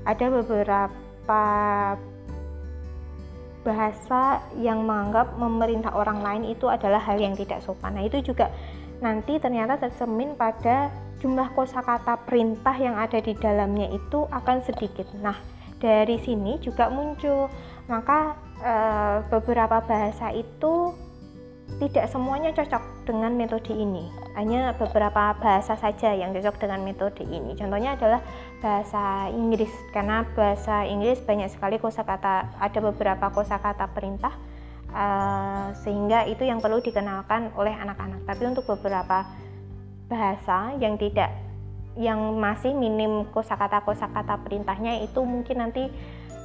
[0.07, 1.43] Ada beberapa
[3.67, 7.99] bahasa yang menganggap memerintah orang lain itu adalah hal yang tidak sopan.
[7.99, 8.47] Nah, itu juga
[9.03, 10.87] nanti ternyata tercermin pada
[11.19, 15.11] jumlah kosakata perintah yang ada di dalamnya itu akan sedikit.
[15.19, 15.35] Nah,
[15.77, 17.51] dari sini juga muncul
[17.91, 18.73] maka e,
[19.29, 20.93] beberapa bahasa itu
[21.77, 24.09] tidak semuanya cocok dengan metode ini.
[24.33, 27.53] Hanya beberapa bahasa saja yang cocok dengan metode ini.
[27.53, 28.23] Contohnya adalah
[28.63, 29.69] bahasa Inggris.
[29.93, 34.33] Karena bahasa Inggris banyak sekali kosakata ada beberapa kosakata perintah
[34.89, 35.05] e,
[35.85, 38.25] sehingga itu yang perlu dikenalkan oleh anak-anak.
[38.25, 39.27] Tapi untuk beberapa
[40.09, 41.29] bahasa yang tidak
[41.97, 45.89] yang masih minim kosakata kosakata perintahnya itu mungkin nanti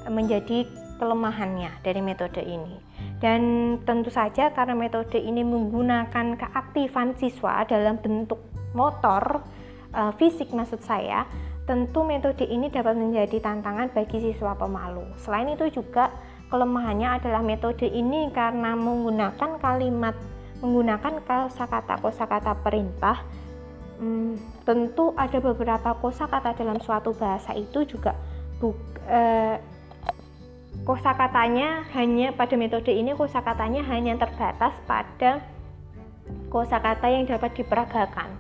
[0.09, 0.67] menjadi
[1.03, 2.79] kelemahannya dari metode ini.
[3.19, 3.43] Dan
[3.83, 8.39] tentu saja karena metode ini menggunakan keaktifan siswa dalam bentuk
[8.71, 9.43] motor
[9.91, 11.27] uh, fisik maksud saya,
[11.67, 15.03] tentu metode ini dapat menjadi tantangan bagi siswa pemalu.
[15.19, 16.15] Selain itu juga
[16.55, 20.15] kelemahannya adalah metode ini karena menggunakan kalimat
[20.63, 23.19] menggunakan kosakata kosakata perintah
[23.99, 28.15] hmm, tentu ada beberapa kosakata dalam suatu bahasa itu juga
[28.63, 28.79] buk,
[29.11, 29.59] eh,
[30.83, 35.43] kosakatanya hanya pada metode ini kosakatanya hanya terbatas pada
[36.51, 38.31] kosakata yang dapat diperagakan.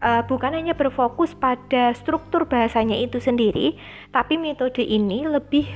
[0.00, 3.76] Uh, bukan hanya berfokus pada struktur bahasanya itu sendiri,
[4.14, 5.66] tapi metode ini lebih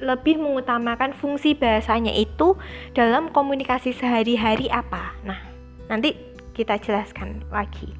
[0.00, 2.56] lebih mengutamakan fungsi bahasanya itu
[2.92, 5.16] dalam komunikasi sehari-hari apa.
[5.24, 5.40] Nah,
[5.88, 6.16] nanti
[6.56, 7.92] kita jelaskan lagi.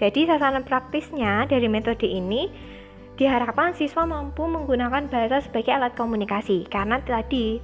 [0.00, 2.50] Jadi sasaran praktisnya dari metode ini
[3.14, 7.62] diharapkan siswa mampu menggunakan bahasa sebagai alat komunikasi karena tadi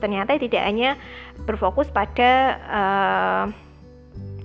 [0.00, 0.96] ternyata tidak hanya
[1.44, 3.44] berfokus pada uh,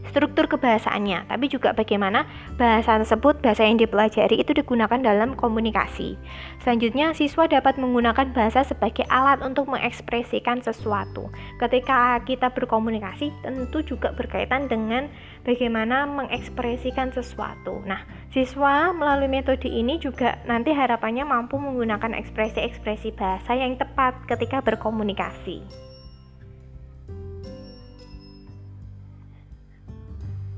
[0.10, 2.26] struktur kebahasaannya, tapi juga bagaimana
[2.58, 6.18] bahasa tersebut, bahasa yang dipelajari itu digunakan dalam komunikasi.
[6.66, 11.30] Selanjutnya, siswa dapat menggunakan bahasa sebagai alat untuk mengekspresikan sesuatu.
[11.62, 15.08] Ketika kita berkomunikasi, tentu juga berkaitan dengan
[15.46, 17.82] bagaimana mengekspresikan sesuatu.
[17.86, 18.02] Nah,
[18.34, 25.90] siswa melalui metode ini juga nanti harapannya mampu menggunakan ekspresi-ekspresi bahasa yang tepat ketika berkomunikasi.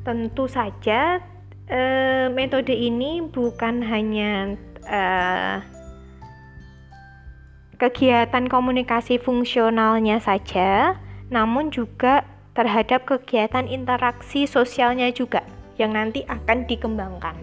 [0.03, 1.23] Tentu saja
[1.71, 5.63] uh, metode ini bukan hanya uh,
[7.79, 10.99] kegiatan komunikasi fungsionalnya saja,
[11.31, 15.41] namun juga terhadap kegiatan interaksi sosialnya juga
[15.75, 17.35] yang nanti akan dikembangkan.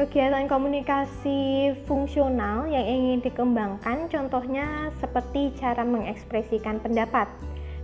[0.00, 7.28] Kegiatan komunikasi fungsional yang ingin dikembangkan contohnya seperti cara mengekspresikan pendapat,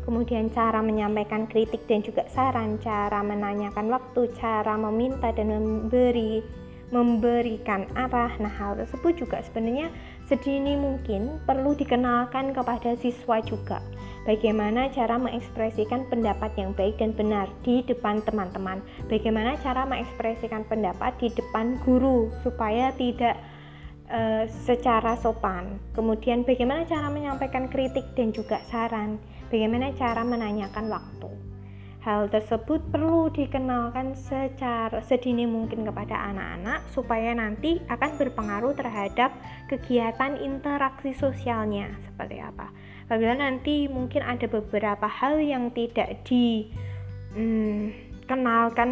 [0.08, 6.40] kemudian cara menyampaikan kritik dan juga saran, cara menanyakan waktu, cara meminta dan memberi
[6.88, 8.32] memberikan arah.
[8.40, 9.92] Nah, hal tersebut juga sebenarnya
[10.26, 13.78] sedini mungkin perlu dikenalkan kepada siswa juga.
[14.26, 18.82] Bagaimana cara mengekspresikan pendapat yang baik dan benar di depan teman-teman.
[19.06, 23.38] Bagaimana cara mengekspresikan pendapat di depan guru supaya tidak
[24.10, 25.78] uh, secara sopan.
[25.94, 29.22] Kemudian bagaimana cara menyampaikan kritik dan juga saran.
[29.46, 31.45] Bagaimana cara menanyakan waktu.
[32.06, 39.34] Hal tersebut perlu dikenalkan secara sedini mungkin kepada anak-anak supaya nanti akan berpengaruh terhadap
[39.66, 42.70] kegiatan interaksi sosialnya seperti apa.
[43.10, 47.90] Apabila nanti mungkin ada beberapa hal yang tidak dikenalkan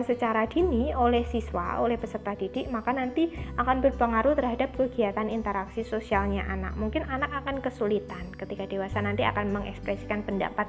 [0.03, 5.87] hmm, secara dini oleh siswa, oleh peserta didik, maka nanti akan berpengaruh terhadap kegiatan interaksi
[5.87, 6.75] sosialnya anak.
[6.75, 10.67] Mungkin anak akan kesulitan ketika dewasa nanti akan mengekspresikan pendapat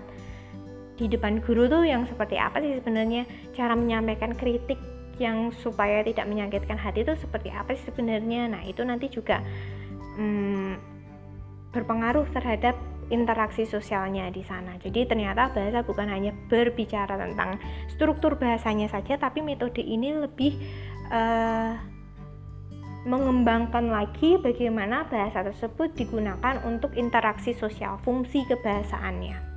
[0.95, 4.79] di depan guru tuh yang seperti apa sih sebenarnya cara menyampaikan kritik
[5.19, 9.39] yang supaya tidak menyakitkan hati itu seperti apa sih sebenarnya nah itu nanti juga
[10.19, 10.75] hmm,
[11.75, 12.75] berpengaruh terhadap
[13.13, 14.81] interaksi sosialnya di sana.
[14.81, 17.61] Jadi ternyata bahasa bukan hanya berbicara tentang
[17.93, 20.57] struktur bahasanya saja, tapi metode ini lebih
[21.13, 21.77] uh,
[23.05, 29.54] mengembangkan lagi bagaimana bahasa tersebut digunakan untuk interaksi sosial, fungsi kebahasaannya.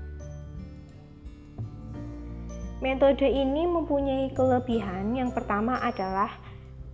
[2.78, 5.10] Metode ini mempunyai kelebihan.
[5.10, 6.30] Yang pertama adalah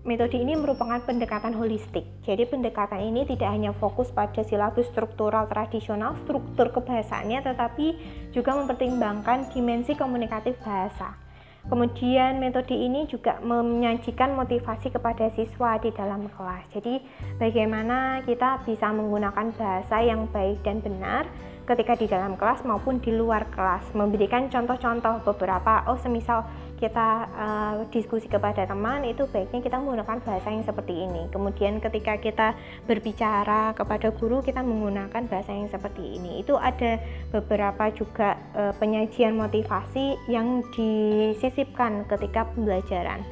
[0.01, 2.09] metode ini merupakan pendekatan holistik.
[2.25, 7.87] Jadi pendekatan ini tidak hanya fokus pada silabus struktural tradisional, struktur kebahasaannya, tetapi
[8.33, 11.21] juga mempertimbangkan dimensi komunikatif bahasa.
[11.65, 16.65] Kemudian metode ini juga menyajikan motivasi kepada siswa di dalam kelas.
[16.77, 17.01] Jadi
[17.41, 21.25] bagaimana kita bisa menggunakan bahasa yang baik dan benar
[21.65, 23.97] ketika di dalam kelas maupun di luar kelas.
[23.97, 26.45] Memberikan contoh-contoh beberapa oh semisal
[26.77, 31.33] kita uh, diskusi kepada teman itu baiknya kita menggunakan bahasa yang seperti ini.
[31.33, 32.53] Kemudian ketika kita
[32.85, 36.45] berbicara kepada guru kita menggunakan bahasa yang seperti ini.
[36.45, 37.01] Itu ada
[37.33, 43.25] beberapa juga uh, penyajian motivasi yang disisipkan ketika pembelajaran.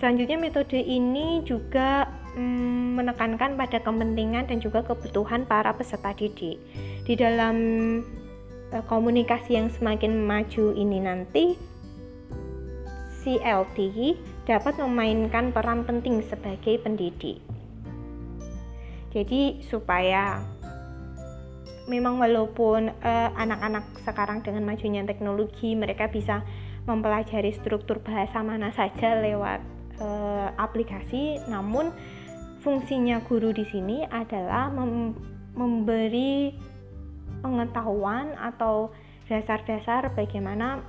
[0.00, 6.60] Selanjutnya metode ini juga mm, menekankan pada kepentingan dan juga kebutuhan para peserta didik.
[7.06, 7.56] Di dalam
[8.74, 11.44] uh, komunikasi yang semakin maju ini nanti
[13.20, 13.76] CLT
[14.48, 17.38] dapat memainkan peran penting sebagai pendidik.
[19.10, 20.40] Jadi supaya
[21.90, 26.46] memang walaupun eh, anak-anak sekarang dengan majunya teknologi mereka bisa
[26.86, 29.60] mempelajari struktur bahasa mana saja lewat
[30.00, 31.92] uh, aplikasi, namun
[32.60, 35.16] fungsinya guru di sini adalah mem
[35.56, 36.54] memberi
[37.40, 38.92] pengetahuan atau
[39.26, 40.84] dasar-dasar bagaimana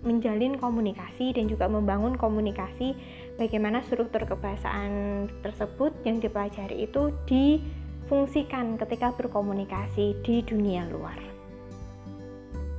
[0.00, 2.96] menjalin komunikasi dan juga membangun komunikasi
[3.36, 11.20] bagaimana struktur kebahasaan tersebut yang dipelajari itu difungsikan ketika berkomunikasi di dunia luar.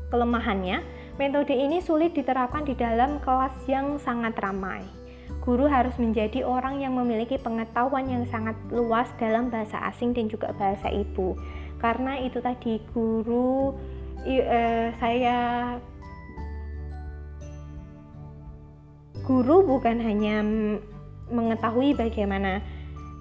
[0.09, 0.81] Kelemahannya,
[1.21, 5.00] metode ini sulit diterapkan di dalam kelas yang sangat ramai
[5.41, 10.53] guru harus menjadi orang yang memiliki pengetahuan yang sangat luas dalam bahasa asing dan juga
[10.53, 11.33] bahasa ibu.
[11.81, 13.73] Karena itu tadi guru
[14.25, 15.37] eh, saya
[19.25, 20.45] guru bukan hanya
[21.31, 22.61] mengetahui bagaimana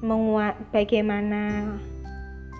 [0.00, 1.76] menguat bagaimana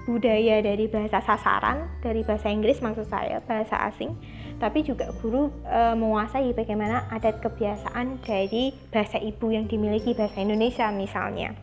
[0.04, 4.16] budaya dari bahasa sasaran dari bahasa Inggris maksud saya bahasa asing
[4.60, 10.92] tapi juga guru e, menguasai bagaimana adat kebiasaan dari bahasa ibu yang dimiliki bahasa Indonesia
[10.92, 11.56] misalnya.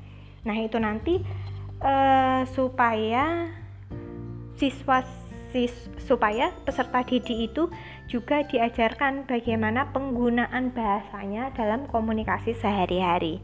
[0.44, 1.22] Nah, itu nanti
[1.78, 1.94] e,
[2.50, 3.54] supaya
[4.58, 5.06] siswa
[5.54, 5.72] sis,
[6.10, 7.70] supaya peserta didik itu
[8.10, 13.40] juga diajarkan bagaimana penggunaan bahasanya dalam komunikasi sehari-hari.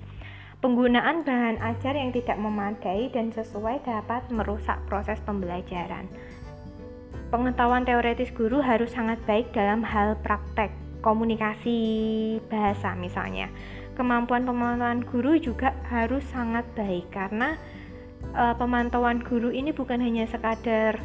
[0.64, 6.08] Penggunaan bahan ajar yang tidak memadai dan sesuai dapat merusak proses pembelajaran
[7.34, 10.70] pengetahuan teoretis guru harus sangat baik dalam hal praktek
[11.02, 11.82] komunikasi
[12.46, 13.50] bahasa misalnya.
[13.98, 17.58] Kemampuan pemantauan guru juga harus sangat baik karena
[18.38, 21.02] e, pemantauan guru ini bukan hanya sekadar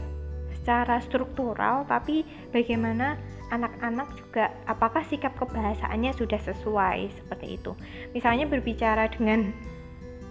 [0.53, 3.17] secara struktural tapi bagaimana
[3.49, 7.73] anak-anak juga apakah sikap kebahasaannya sudah sesuai seperti itu.
[8.13, 9.49] Misalnya berbicara dengan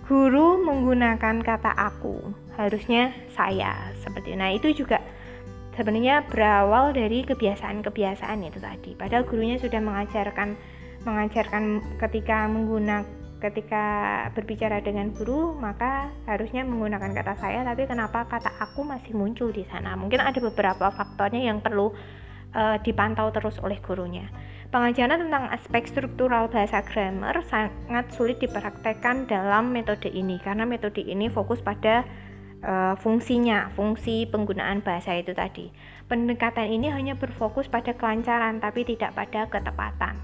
[0.05, 2.21] guru menggunakan kata aku,
[2.53, 4.37] harusnya saya seperti itu.
[4.37, 5.01] Nah, itu juga
[5.77, 8.91] sebenarnya berawal dari kebiasaan-kebiasaan itu tadi.
[8.97, 10.57] Padahal gurunya sudah mengajarkan
[11.05, 13.05] mengajarkan ketika menggunakan
[13.37, 13.85] ketika
[14.33, 19.61] berbicara dengan guru maka harusnya menggunakan kata saya tapi kenapa kata aku masih muncul di
[19.69, 21.93] sana mungkin ada beberapa faktornya yang perlu
[22.57, 24.25] uh, dipantau terus oleh gurunya
[24.73, 31.29] pengajaran tentang aspek struktural bahasa grammar sangat sulit dipraktekkan dalam metode ini karena metode ini
[31.29, 32.03] fokus pada
[32.63, 35.69] uh, fungsinya fungsi penggunaan bahasa itu tadi
[36.07, 40.17] pendekatan ini hanya berfokus pada kelancaran tapi tidak pada ketepatan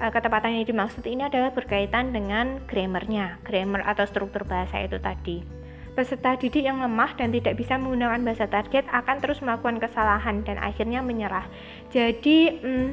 [0.00, 5.44] uh, ketepatan yang dimaksud ini adalah berkaitan dengan grammarnya, grammar atau struktur bahasa itu tadi.
[5.92, 10.56] Peserta didik yang lemah dan tidak bisa menggunakan bahasa target akan terus melakukan kesalahan dan
[10.56, 11.44] akhirnya menyerah.
[11.90, 12.88] Jadi, hmm,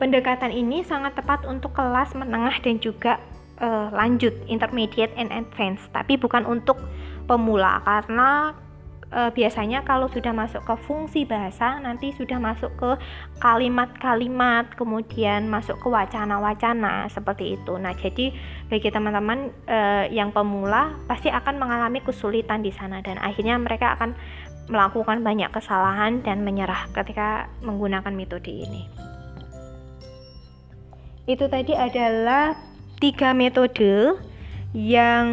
[0.00, 3.18] pendekatan ini sangat tepat untuk kelas menengah dan juga
[3.58, 6.78] uh, lanjut, intermediate and advanced, tapi bukan untuk
[7.28, 8.56] pemula karena
[9.12, 12.90] e, biasanya kalau sudah masuk ke fungsi bahasa nanti sudah masuk ke
[13.44, 17.76] kalimat-kalimat kemudian masuk ke wacana-wacana seperti itu.
[17.76, 18.32] Nah jadi
[18.72, 19.78] bagi teman-teman e,
[20.12, 24.16] yang pemula pasti akan mengalami kesulitan di sana dan akhirnya mereka akan
[24.68, 28.84] melakukan banyak kesalahan dan menyerah ketika menggunakan metode ini.
[31.28, 32.56] Itu tadi adalah
[33.00, 34.16] tiga metode
[34.76, 35.28] yang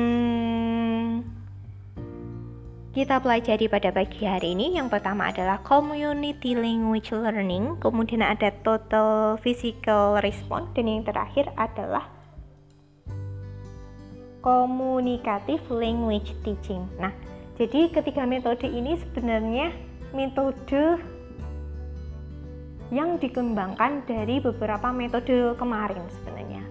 [2.95, 4.79] kita pelajari pada pagi hari ini.
[4.79, 7.75] Yang pertama adalah community language learning.
[7.83, 10.71] Kemudian ada total physical response.
[10.71, 12.07] Dan yang terakhir adalah
[14.39, 16.87] communicative language teaching.
[16.95, 17.11] Nah
[17.59, 19.75] jadi ketiga metode ini sebenarnya
[20.15, 21.03] metode
[22.95, 26.63] yang dikembangkan dari beberapa metode kemarin sebenarnya.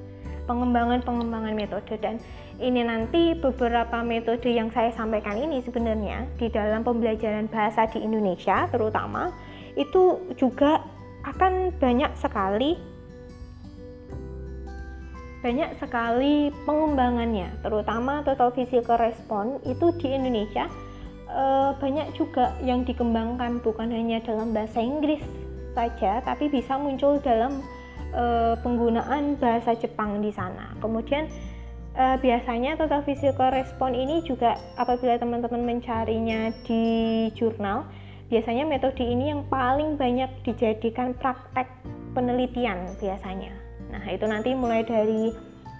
[0.48, 2.00] Pengembangan-pengembangan metode.
[2.00, 2.16] Dan
[2.62, 8.70] ini nanti beberapa metode yang saya sampaikan ini sebenarnya di dalam pembelajaran bahasa di Indonesia
[8.70, 9.34] terutama
[9.74, 10.78] itu juga
[11.26, 12.78] akan banyak sekali
[15.44, 20.72] banyak sekali pengembangannya terutama total physical response itu di Indonesia.
[21.28, 21.44] E,
[21.76, 25.20] banyak juga yang dikembangkan bukan hanya dalam bahasa Inggris
[25.76, 27.60] saja tapi bisa muncul dalam
[28.16, 30.72] e, penggunaan bahasa Jepang di sana.
[30.80, 31.28] Kemudian
[31.96, 36.84] uh, biasanya total physical response ini juga apabila teman-teman mencarinya di
[37.38, 37.86] jurnal
[38.28, 41.70] biasanya metode ini yang paling banyak dijadikan praktek
[42.12, 43.54] penelitian biasanya
[43.94, 45.30] nah itu nanti mulai dari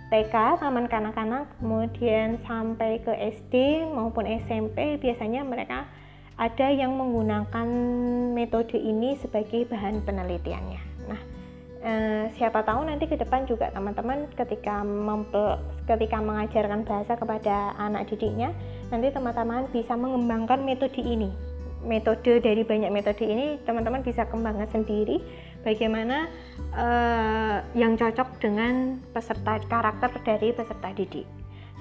[0.05, 5.91] TK, taman kanak-kanak, kemudian sampai ke SD maupun SMP biasanya mereka
[6.39, 7.67] ada yang menggunakan
[8.31, 10.94] metode ini sebagai bahan penelitiannya.
[11.85, 18.09] Eh, siapa tahu nanti ke depan juga teman-teman ketika mempe, ketika mengajarkan bahasa kepada anak
[18.09, 18.57] didiknya
[18.89, 21.29] nanti teman-teman bisa mengembangkan metode ini
[21.85, 25.21] metode dari banyak metode ini teman-teman bisa kembangkan sendiri
[25.61, 26.33] bagaimana
[26.73, 31.29] uh, yang cocok dengan peserta karakter dari peserta didik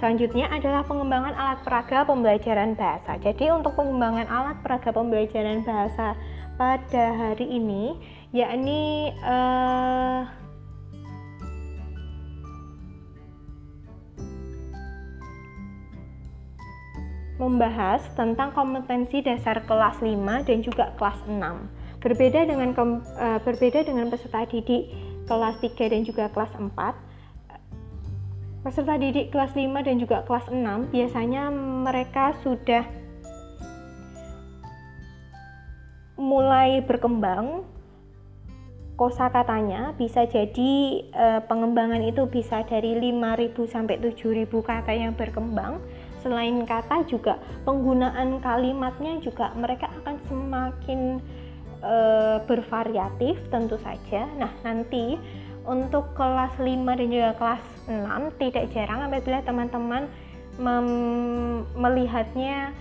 [0.04, 3.16] Selanjutnya adalah pengembangan alat peraga pembelajaran bahasa.
[3.24, 6.20] Jadi untuk pengembangan alat peraga pembelajaran bahasa
[6.60, 7.96] pada hari ini
[8.34, 10.26] yakni uh,
[17.38, 22.02] membahas tentang kompetensi dasar kelas 5 dan juga kelas 6.
[22.02, 24.90] Berbeda dengan uh, berbeda dengan peserta didik
[25.30, 26.74] kelas 3 dan juga kelas 4.
[28.66, 32.82] Peserta didik kelas 5 dan juga kelas 6 biasanya mereka sudah
[36.18, 37.73] mulai berkembang
[39.04, 45.84] kosakatanya bisa jadi e, pengembangan itu bisa dari 5000 sampai 7000 kata yang berkembang.
[46.24, 47.36] Selain kata juga
[47.68, 51.20] penggunaan kalimatnya juga mereka akan semakin
[51.84, 51.96] e,
[52.48, 54.24] bervariatif tentu saja.
[54.40, 55.20] Nah, nanti
[55.68, 56.64] untuk kelas 5
[56.96, 60.08] dan juga kelas 6 tidak jarang apabila teman-teman
[61.76, 62.72] melihatnya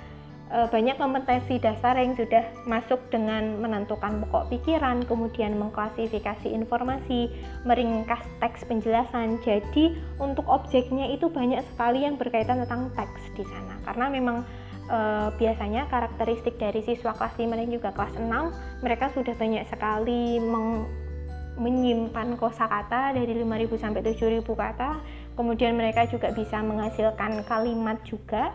[0.52, 7.32] banyak kompetensi dasar yang sudah masuk dengan menentukan pokok pikiran, kemudian mengklasifikasi informasi,
[7.64, 9.40] meringkas teks penjelasan.
[9.40, 13.80] Jadi untuk objeknya itu banyak sekali yang berkaitan tentang teks di sana.
[13.88, 14.44] Karena memang
[14.92, 14.98] e,
[15.40, 20.84] biasanya karakteristik dari siswa kelas 5 dan juga kelas 6 mereka sudah banyak sekali meng,
[21.56, 25.00] menyimpan kosakata dari 5000 sampai 7000 kata.
[25.32, 28.52] Kemudian mereka juga bisa menghasilkan kalimat juga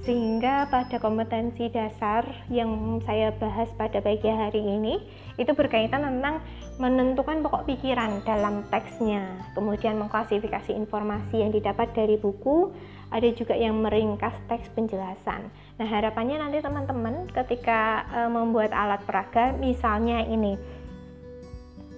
[0.00, 4.96] sehingga pada kompetensi dasar yang saya bahas pada pagi hari ini
[5.36, 6.40] itu berkaitan tentang
[6.80, 9.28] menentukan pokok pikiran dalam teksnya.
[9.52, 12.72] Kemudian mengklasifikasi informasi yang didapat dari buku
[13.12, 15.52] ada juga yang meringkas teks penjelasan.
[15.76, 20.56] Nah harapannya nanti teman-teman ketika e, membuat alat peraga misalnya ini.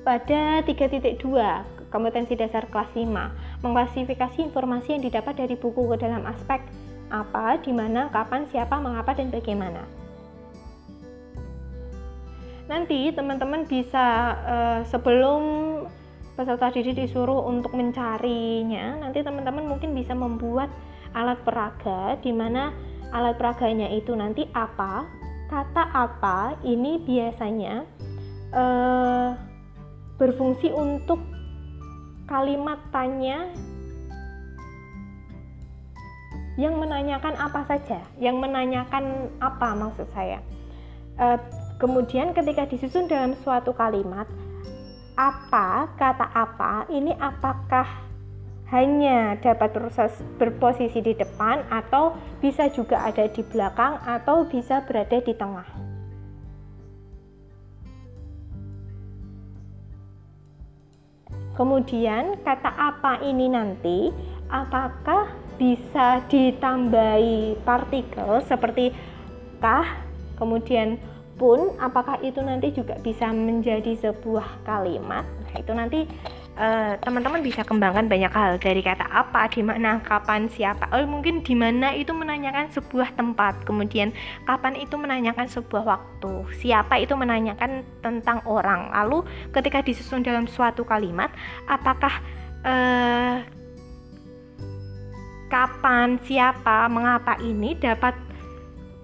[0.03, 1.23] Pada 3.2
[1.95, 6.59] kompetensi dasar kelas 5 mengklasifikasi informasi yang didapat dari buku ke dalam aspek
[7.13, 9.85] apa, di mana, kapan, siapa, mengapa, dan bagaimana.
[12.73, 14.07] Nanti teman-teman bisa
[14.49, 15.43] uh, sebelum
[16.33, 20.73] peserta didik disuruh untuk mencarinya, nanti teman-teman mungkin bisa membuat
[21.13, 22.73] alat peraga di mana
[23.13, 25.05] alat peraganya itu nanti apa,
[25.53, 27.85] kata apa, ini biasanya
[28.57, 29.37] uh,
[30.17, 31.21] berfungsi untuk
[32.25, 33.53] kalimat tanya
[36.61, 40.45] yang menanyakan apa saja, yang menanyakan apa maksud saya.
[41.17, 41.27] E,
[41.81, 44.29] kemudian ketika disusun dalam suatu kalimat,
[45.17, 47.85] apa kata apa ini apakah
[48.73, 55.21] hanya dapat proses berposisi di depan atau bisa juga ada di belakang atau bisa berada
[55.21, 55.69] di tengah.
[61.53, 64.09] Kemudian kata apa ini nanti
[64.49, 68.91] apakah bisa ditambahi partikel seperti
[69.63, 70.03] kah,
[70.35, 70.99] kemudian
[71.39, 75.23] pun, apakah itu nanti juga bisa menjadi sebuah kalimat?
[75.23, 76.01] Nah, itu nanti
[76.59, 80.91] eh, teman-teman uh, bisa kembangkan banyak hal dari kata apa, di mana, kapan, siapa.
[80.91, 84.11] Oh, mungkin di mana itu menanyakan sebuah tempat, kemudian
[84.51, 88.91] kapan itu menanyakan sebuah waktu, siapa itu menanyakan tentang orang.
[88.91, 89.23] Lalu
[89.55, 91.31] ketika disusun dalam suatu kalimat,
[91.71, 92.19] apakah
[92.67, 93.62] uh,
[95.53, 98.17] kapan, siapa, mengapa ini dapat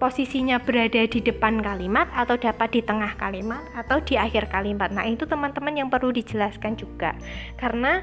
[0.01, 4.89] posisinya berada di depan kalimat atau dapat di tengah kalimat atau di akhir kalimat.
[4.89, 7.13] Nah, itu teman-teman yang perlu dijelaskan juga.
[7.59, 8.01] Karena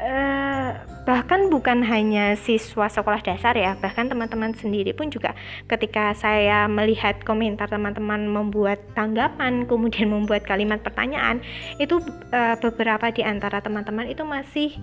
[0.00, 0.70] eh,
[1.06, 5.36] bahkan bukan hanya siswa sekolah dasar ya, bahkan teman-teman sendiri pun juga
[5.70, 11.44] ketika saya melihat komentar teman-teman membuat tanggapan, kemudian membuat kalimat pertanyaan,
[11.78, 12.00] itu
[12.34, 14.74] eh, beberapa di antara teman-teman itu masih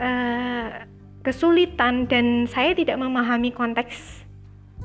[0.00, 0.88] eh,
[1.22, 4.22] kesulitan dan saya tidak memahami konteks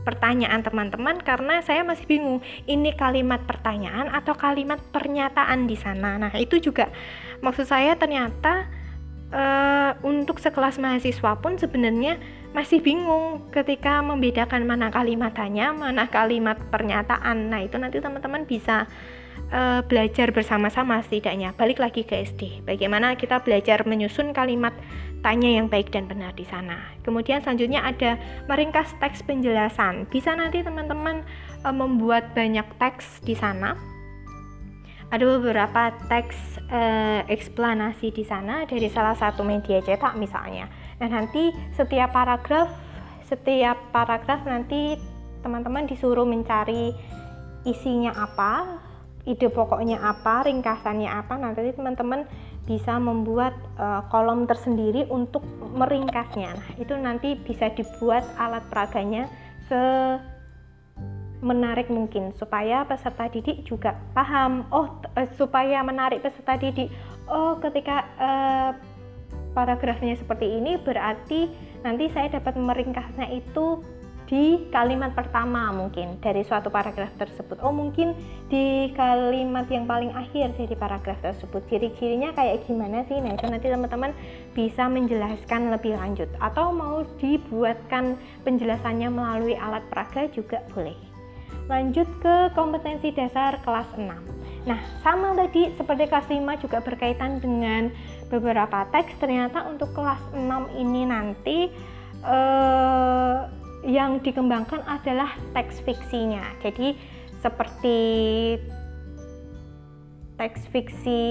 [0.07, 6.15] pertanyaan teman-teman karena saya masih bingung ini kalimat pertanyaan atau kalimat pernyataan di sana.
[6.15, 6.87] Nah, itu juga
[7.43, 8.71] maksud saya ternyata
[9.35, 12.15] uh, untuk sekelas mahasiswa pun sebenarnya
[12.55, 17.51] masih bingung ketika membedakan mana kalimat tanya, mana kalimat pernyataan.
[17.51, 18.87] Nah, itu nanti teman-teman bisa
[19.51, 21.51] uh, belajar bersama-sama setidaknya.
[21.59, 22.63] Balik lagi ke SD.
[22.63, 24.71] Bagaimana kita belajar menyusun kalimat
[25.27, 26.87] tanya yang baik dan benar di sana.
[27.03, 28.15] Kemudian selanjutnya ada
[28.47, 30.07] meringkas teks penjelasan.
[30.07, 31.27] Bisa nanti teman-teman
[31.67, 33.75] uh, membuat banyak teks di sana.
[35.11, 40.71] Ada beberapa teks uh, eksplanasi di sana dari salah satu media cetak misalnya.
[40.95, 42.71] Dan nanti setiap paragraf
[43.27, 44.95] setiap paragraf nanti
[45.43, 46.95] teman-teman disuruh mencari
[47.67, 48.79] isinya apa,
[49.27, 52.23] ide pokoknya apa, ringkasannya apa, nanti teman-teman
[52.67, 55.41] bisa membuat uh, kolom tersendiri untuk
[55.73, 56.51] meringkasnya.
[56.51, 59.31] Nah, itu nanti bisa dibuat alat peraganya
[59.71, 59.79] se
[61.37, 64.67] menarik mungkin supaya peserta didik juga paham.
[64.69, 66.91] Oh, uh, supaya menarik peserta didik.
[67.31, 68.71] Oh, ketika uh,
[69.55, 71.49] paragrafnya seperti ini berarti
[71.81, 73.81] nanti saya dapat meringkasnya itu
[74.27, 77.63] di kalimat pertama mungkin dari suatu paragraf tersebut.
[77.63, 78.11] Oh, mungkin
[78.51, 81.63] di kalimat yang paling akhir dari paragraf tersebut.
[81.71, 83.15] Ciri-cirinya kayak gimana sih?
[83.23, 84.11] Nah, itu nanti teman-teman
[84.51, 90.95] bisa menjelaskan lebih lanjut atau mau dibuatkan penjelasannya melalui alat peraga juga boleh.
[91.71, 94.03] Lanjut ke kompetensi dasar kelas 6.
[94.67, 97.87] Nah, sama tadi seperti kelas 5 juga berkaitan dengan
[98.27, 99.15] beberapa teks.
[99.23, 101.71] Ternyata untuk kelas 6 ini nanti
[102.27, 103.39] eh,
[103.85, 106.41] yang dikembangkan adalah teks fiksinya.
[106.63, 106.97] Jadi
[107.41, 107.97] seperti
[110.37, 111.21] teks fiksi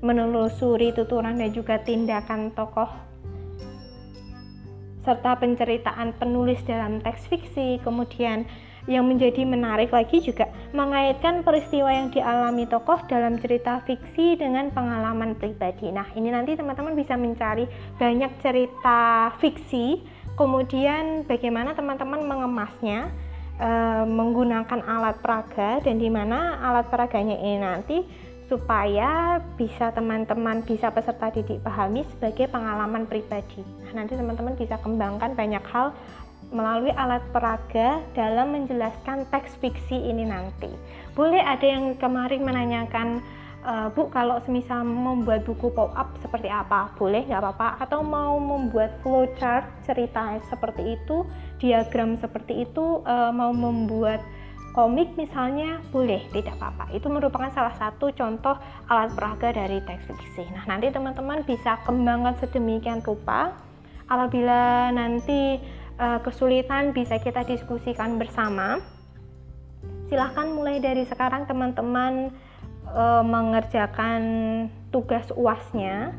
[0.00, 2.88] menelusuri tuturan dan juga tindakan tokoh
[5.00, 7.80] serta penceritaan penulis dalam teks fiksi.
[7.80, 8.44] Kemudian
[8.88, 15.36] yang menjadi menarik lagi juga mengaitkan peristiwa yang dialami tokoh dalam cerita fiksi dengan pengalaman
[15.36, 15.92] pribadi.
[15.92, 17.68] Nah, ini nanti teman-teman bisa mencari
[18.00, 20.00] banyak cerita fiksi
[20.40, 23.12] kemudian bagaimana teman-teman mengemasnya
[23.60, 23.70] e,
[24.08, 27.98] menggunakan alat peraga dan di mana alat peraganya ini nanti
[28.48, 33.62] supaya bisa teman-teman bisa peserta didik pahami sebagai pengalaman pribadi.
[33.86, 35.94] Nah, nanti teman-teman bisa kembangkan banyak hal
[36.50, 40.66] melalui alat peraga dalam menjelaskan teks fiksi ini nanti.
[41.14, 43.22] Boleh ada yang kemarin menanyakan,
[43.60, 46.92] e, Bu, kalau semisal membuat buku pop-up seperti apa?
[46.96, 47.80] Boleh, nggak apa-apa.
[47.84, 51.24] Atau mau membuat flowchart cerita seperti itu,
[51.60, 54.20] diagram seperti itu, e, mau membuat
[54.70, 58.54] komik misalnya boleh tidak apa-apa itu merupakan salah satu contoh
[58.86, 63.50] alat peraga dari teks fiksi nah nanti teman-teman bisa kembangkan sedemikian rupa
[64.06, 65.58] apabila nanti
[65.98, 68.78] uh, kesulitan bisa kita diskusikan bersama
[70.06, 72.30] silahkan mulai dari sekarang teman-teman
[72.94, 74.22] uh, mengerjakan
[74.90, 76.14] tugas uasnya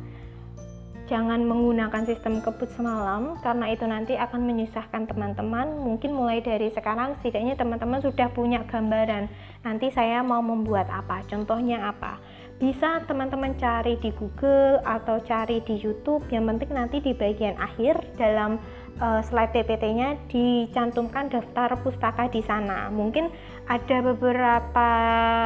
[1.12, 5.84] jangan menggunakan sistem kebut semalam karena itu nanti akan menyusahkan teman-teman.
[5.84, 9.28] Mungkin mulai dari sekarang setidaknya teman-teman sudah punya gambaran
[9.68, 12.16] nanti saya mau membuat apa contohnya apa.
[12.64, 18.00] Bisa teman-teman cari di Google atau cari di YouTube yang penting nanti di bagian akhir
[18.16, 18.56] dalam
[19.00, 22.92] uh, slide PPT-nya dicantumkan daftar pustaka di sana.
[22.92, 23.32] Mungkin
[23.70, 24.90] ada beberapa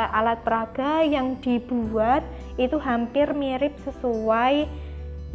[0.10, 2.26] alat peraga yang dibuat
[2.58, 4.86] itu hampir mirip sesuai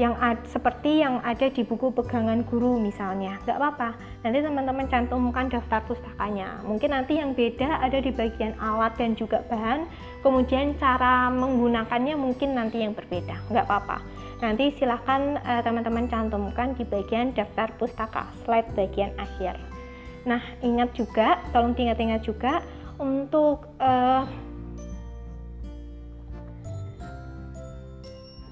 [0.01, 3.37] yang ad, seperti yang ada di buku pegangan guru misalnya.
[3.45, 3.89] Nggak apa-apa.
[4.25, 6.65] Nanti teman-teman cantumkan daftar pustakanya.
[6.65, 9.85] Mungkin nanti yang beda ada di bagian alat dan juga bahan.
[10.25, 13.37] Kemudian cara menggunakannya mungkin nanti yang berbeda.
[13.53, 19.61] Nggak apa-apa nanti silahkan uh, teman-teman cantumkan di bagian daftar pustaka slide bagian akhir.
[20.25, 22.65] Nah ingat juga tolong ingat-ingat juga
[23.01, 24.25] untuk uh,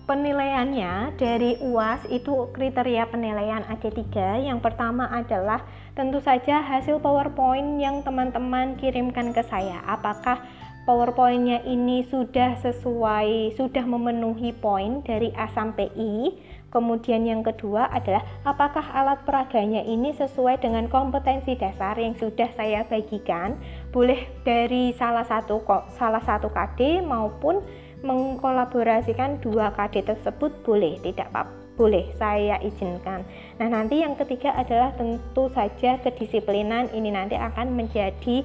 [0.09, 5.61] penilaiannya dari UAS itu kriteria penilaian AD3 yang pertama adalah
[5.93, 9.85] tentu saja hasil PowerPoint yang teman-teman kirimkan ke saya.
[9.85, 10.41] Apakah
[10.89, 16.33] PowerPointnya ini sudah sesuai sudah memenuhi poin dari A sampai I.
[16.73, 22.89] Kemudian yang kedua adalah apakah alat peraganya ini sesuai dengan kompetensi dasar yang sudah saya
[22.89, 23.61] bagikan?
[23.93, 25.61] Boleh dari salah satu
[25.93, 27.61] salah satu KD maupun
[28.01, 33.23] mengkolaborasikan dua KD tersebut boleh tidak apa boleh saya izinkan.
[33.63, 36.91] Nah nanti yang ketiga adalah tentu saja kedisiplinan.
[36.91, 38.43] Ini nanti akan menjadi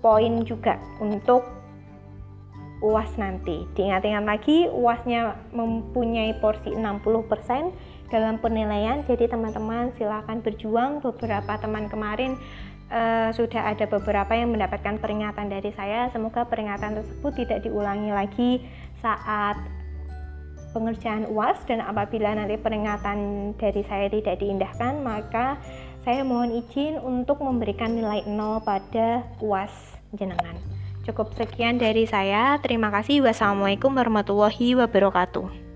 [0.00, 1.60] poin juga untuk
[2.80, 3.68] UAS nanti.
[3.76, 9.04] Diingat-ingat lagi UASnya mempunyai porsi 60% dalam penilaian.
[9.04, 11.04] Jadi teman-teman silahkan berjuang.
[11.04, 12.40] Beberapa teman kemarin
[12.88, 16.08] uh, sudah ada beberapa yang mendapatkan peringatan dari saya.
[16.10, 18.50] Semoga peringatan tersebut tidak diulangi lagi
[19.04, 19.60] saat
[20.72, 21.60] pengerjaan UAS.
[21.68, 25.60] Dan apabila nanti peringatan dari saya tidak diindahkan, maka
[26.00, 30.56] saya mohon izin untuk memberikan nilai 0 pada UAS jenengan.
[31.06, 32.60] Cukup sekian dari saya.
[32.60, 33.24] Terima kasih.
[33.24, 35.69] Wassalamualaikum warahmatullahi wabarakatuh.